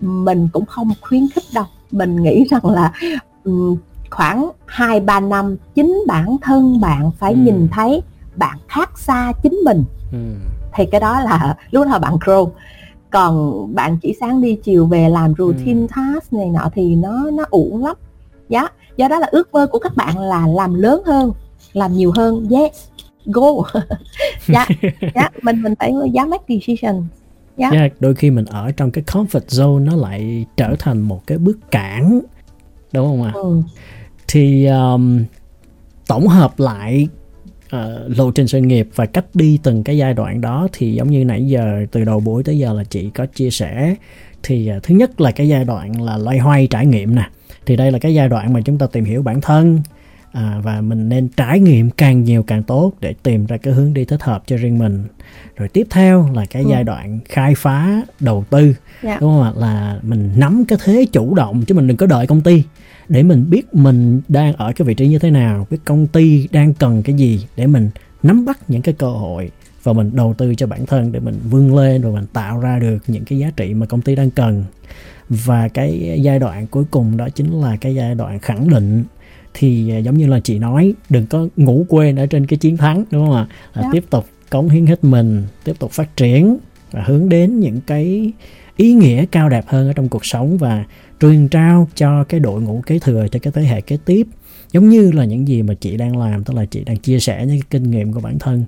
[0.00, 2.92] mình cũng không khuyến khích đâu mình nghĩ rằng là
[3.44, 3.76] um,
[4.10, 7.38] khoảng 2 3 năm chính bản thân bạn phải ừ.
[7.38, 8.02] nhìn thấy
[8.36, 10.18] bạn khác xa chính mình ừ.
[10.74, 12.48] thì cái đó là lúc đó bạn grow
[13.10, 15.86] còn bạn chỉ sáng đi chiều về làm routine ừ.
[15.96, 17.96] task này nọ thì nó nó uổng lắm
[18.48, 21.32] giá do đó là ước mơ của các bạn là làm lớn hơn
[21.72, 22.88] làm nhiều hơn yes
[23.28, 23.62] go
[24.46, 24.66] dạ
[25.14, 27.04] dạ mình mình phải dám make decision.
[27.56, 27.70] Dạ.
[27.70, 31.38] Yeah, đôi khi mình ở trong cái comfort zone nó lại trở thành một cái
[31.38, 32.20] bước cản
[32.92, 33.32] đúng không ạ?
[33.34, 33.62] Ừ.
[34.28, 35.24] thì um,
[36.06, 37.08] tổng hợp lại
[37.66, 41.10] uh, lộ trình sự nghiệp và cách đi từng cái giai đoạn đó thì giống
[41.10, 43.94] như nãy giờ từ đầu buổi tới giờ là chị có chia sẻ.
[44.42, 47.28] Thì uh, thứ nhất là cái giai đoạn là loay hoay trải nghiệm nè.
[47.66, 49.80] Thì đây là cái giai đoạn mà chúng ta tìm hiểu bản thân
[50.32, 53.94] à, và mình nên trải nghiệm càng nhiều càng tốt để tìm ra cái hướng
[53.94, 55.04] đi thích hợp cho riêng mình
[55.56, 56.68] rồi tiếp theo là cái ừ.
[56.70, 58.76] giai đoạn khai phá đầu tư yeah.
[59.02, 59.18] Dạ.
[59.20, 62.26] đúng không ạ là mình nắm cái thế chủ động chứ mình đừng có đợi
[62.26, 62.62] công ty
[63.08, 66.48] để mình biết mình đang ở cái vị trí như thế nào biết công ty
[66.52, 67.90] đang cần cái gì để mình
[68.22, 69.50] nắm bắt những cái cơ hội
[69.82, 72.78] và mình đầu tư cho bản thân để mình vươn lên rồi mình tạo ra
[72.78, 74.64] được những cái giá trị mà công ty đang cần
[75.28, 79.04] và cái giai đoạn cuối cùng đó chính là cái giai đoạn khẳng định
[79.58, 82.76] thì à, giống như là chị nói đừng có ngủ quên ở trên cái chiến
[82.76, 83.84] thắng đúng không ạ yeah.
[83.84, 83.90] Dạ.
[83.92, 86.56] tiếp tục cống hiến hết mình tiếp tục phát triển
[86.90, 88.32] và hướng đến những cái
[88.76, 90.84] ý nghĩa cao đẹp hơn ở trong cuộc sống và
[91.20, 94.26] truyền trao cho cái đội ngũ kế thừa cho cái thế hệ kế tiếp
[94.72, 97.46] giống như là những gì mà chị đang làm tức là chị đang chia sẻ
[97.46, 98.64] những cái kinh nghiệm của bản thân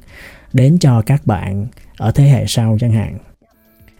[0.52, 1.66] đến cho các bạn
[1.96, 3.18] ở thế hệ sau chẳng hạn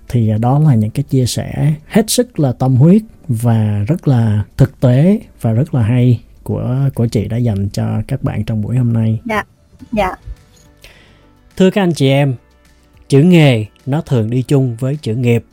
[0.09, 4.45] thì đó là những cái chia sẻ hết sức là tâm huyết và rất là
[4.57, 6.21] thực tế và rất là hay
[6.51, 9.21] của của chị đã dành cho các bạn trong buổi hôm nay.
[9.25, 9.45] Dạ.
[9.93, 10.15] Dạ.
[11.57, 12.35] Thưa các anh chị em,
[13.09, 15.45] chữ nghề nó thường đi chung với chữ nghiệp.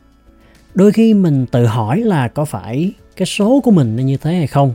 [0.74, 4.48] Đôi khi mình tự hỏi là có phải cái số của mình như thế hay
[4.48, 4.74] không?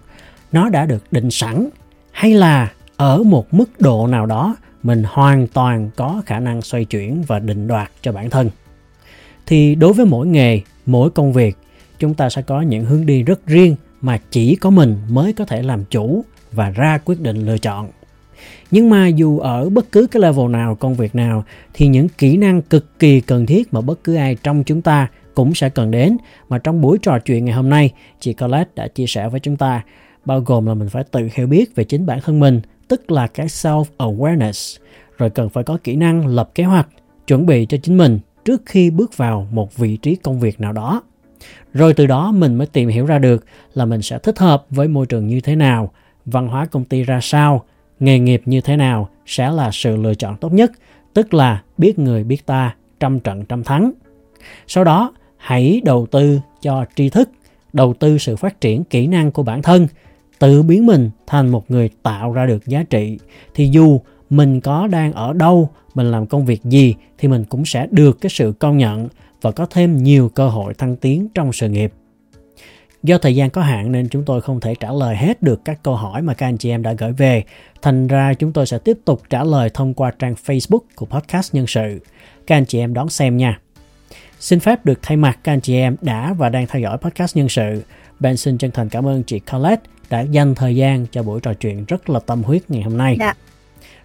[0.53, 1.69] Nó đã được định sẵn
[2.13, 6.85] hay là ở một mức độ nào đó mình hoàn toàn có khả năng xoay
[6.85, 8.51] chuyển và định đoạt cho bản thân.
[9.47, 11.57] Thì đối với mỗi nghề, mỗi công việc,
[11.99, 15.45] chúng ta sẽ có những hướng đi rất riêng mà chỉ có mình mới có
[15.45, 17.91] thể làm chủ và ra quyết định lựa chọn.
[18.71, 21.45] Nhưng mà dù ở bất cứ cái level nào, công việc nào
[21.75, 25.09] thì những kỹ năng cực kỳ cần thiết mà bất cứ ai trong chúng ta
[25.35, 26.17] cũng sẽ cần đến.
[26.49, 27.91] Mà trong buổi trò chuyện ngày hôm nay
[28.21, 29.83] chị Colette đã chia sẻ với chúng ta
[30.25, 33.27] bao gồm là mình phải tự hiểu biết về chính bản thân mình tức là
[33.27, 34.79] cái self awareness
[35.19, 36.89] rồi cần phải có kỹ năng lập kế hoạch
[37.27, 40.73] chuẩn bị cho chính mình trước khi bước vào một vị trí công việc nào
[40.73, 41.03] đó
[41.75, 44.89] rồi từ đó mình mới tìm hiểu ra được là mình sẽ thích hợp với
[44.89, 45.93] môi trường như thế nào,
[46.25, 47.65] văn hóa công ty ra sao,
[48.01, 50.73] nghề nghiệp như thế nào sẽ là sự lựa chọn tốt nhất,
[51.15, 53.93] tức là biết người biết ta trăm trận trăm thắng.
[54.67, 57.31] Sau đó, hãy đầu tư cho tri thức,
[57.73, 59.87] đầu tư sự phát triển kỹ năng của bản thân,
[60.39, 63.19] tự biến mình thành một người tạo ra được giá trị.
[63.55, 67.65] Thì dù mình có đang ở đâu, mình làm công việc gì thì mình cũng
[67.65, 69.09] sẽ được cái sự công nhận
[69.43, 71.93] và có thêm nhiều cơ hội thăng tiến trong sự nghiệp.
[73.03, 75.83] Do thời gian có hạn nên chúng tôi không thể trả lời hết được các
[75.83, 77.45] câu hỏi mà các anh chị em đã gửi về.
[77.83, 81.55] Thành ra chúng tôi sẽ tiếp tục trả lời thông qua trang Facebook của Podcast
[81.55, 81.99] Nhân sự.
[82.47, 83.61] Các anh chị em đón xem nha.
[84.41, 87.37] Xin phép được thay mặt các anh chị em đã và đang theo dõi Podcast
[87.37, 87.83] Nhân sự.
[88.21, 91.55] Ben xin chân thành cảm ơn chị Colette đã dành thời gian cho buổi trò
[91.55, 93.17] chuyện rất là tâm huyết ngày hôm nay.
[93.21, 93.35] Dạ.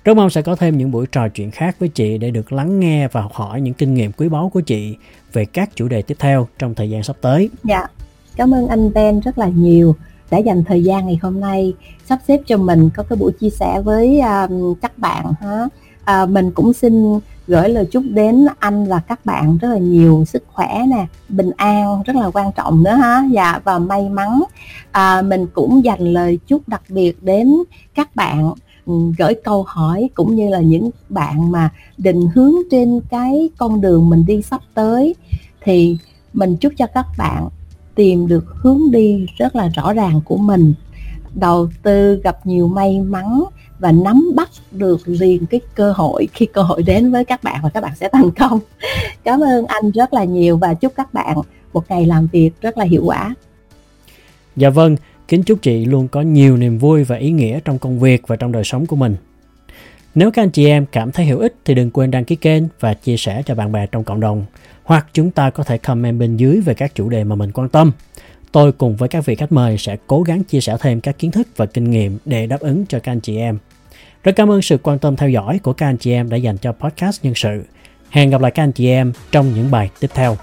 [0.08, 2.80] Rất mong sẽ có thêm những buổi trò chuyện khác với chị để được lắng
[2.80, 4.96] nghe và học hỏi những kinh nghiệm quý báu của chị
[5.34, 7.50] về các chủ đề tiếp theo trong thời gian sắp tới.
[7.64, 7.88] Dạ,
[8.36, 9.96] cảm ơn anh Ben rất là nhiều
[10.32, 11.74] đã dành thời gian ngày hôm nay
[12.06, 15.68] sắp xếp cho mình có cái buổi chia sẻ với um, các bạn ha.
[16.04, 20.26] À, mình cũng xin gửi lời chúc đến anh và các bạn rất là nhiều
[20.28, 24.44] sức khỏe nè bình an rất là quan trọng nữa ha dạ và may mắn
[24.92, 27.54] à, mình cũng dành lời chúc đặc biệt đến
[27.96, 28.54] các bạn
[29.18, 34.10] gửi câu hỏi cũng như là những bạn mà định hướng trên cái con đường
[34.10, 35.16] mình đi sắp tới.
[35.62, 35.98] Thì
[36.34, 37.50] mình chúc cho các bạn
[37.96, 40.74] tìm được hướng đi rất là rõ ràng của mình.
[41.36, 43.44] Đầu tư, gặp nhiều may mắn
[43.80, 47.60] và nắm bắt được liền cái cơ hội, khi cơ hội đến với các bạn
[47.64, 48.60] và các bạn sẽ thành công.
[49.24, 51.38] Cảm ơn anh rất là nhiều và chúc các bạn
[51.74, 53.36] một ngày làm việc rất là hiệu quả.
[54.56, 54.96] Dạ vâng
[55.28, 58.36] kính chúc chị luôn có nhiều niềm vui và ý nghĩa trong công việc và
[58.36, 59.16] trong đời sống của mình
[60.16, 62.64] nếu các anh chị em cảm thấy hữu ích thì đừng quên đăng ký kênh
[62.80, 64.46] và chia sẻ cho bạn bè trong cộng đồng
[64.84, 67.70] hoặc chúng ta có thể comment bên dưới về các chủ đề mà mình quan
[67.70, 67.92] tâm
[68.52, 71.32] tôi cùng với các vị khách mời sẽ cố gắng chia sẻ thêm các kiến
[71.32, 73.58] thức và kinh nghiệm để đáp ứng cho các anh chị em.
[74.24, 76.58] Rất cảm ơn sự quan tâm theo dõi của các anh chị em đã dành
[76.58, 77.64] cho podcast nhân sự.
[78.10, 80.38] Hẹn gặp lại các anh chị em trong những bài tiếp theo.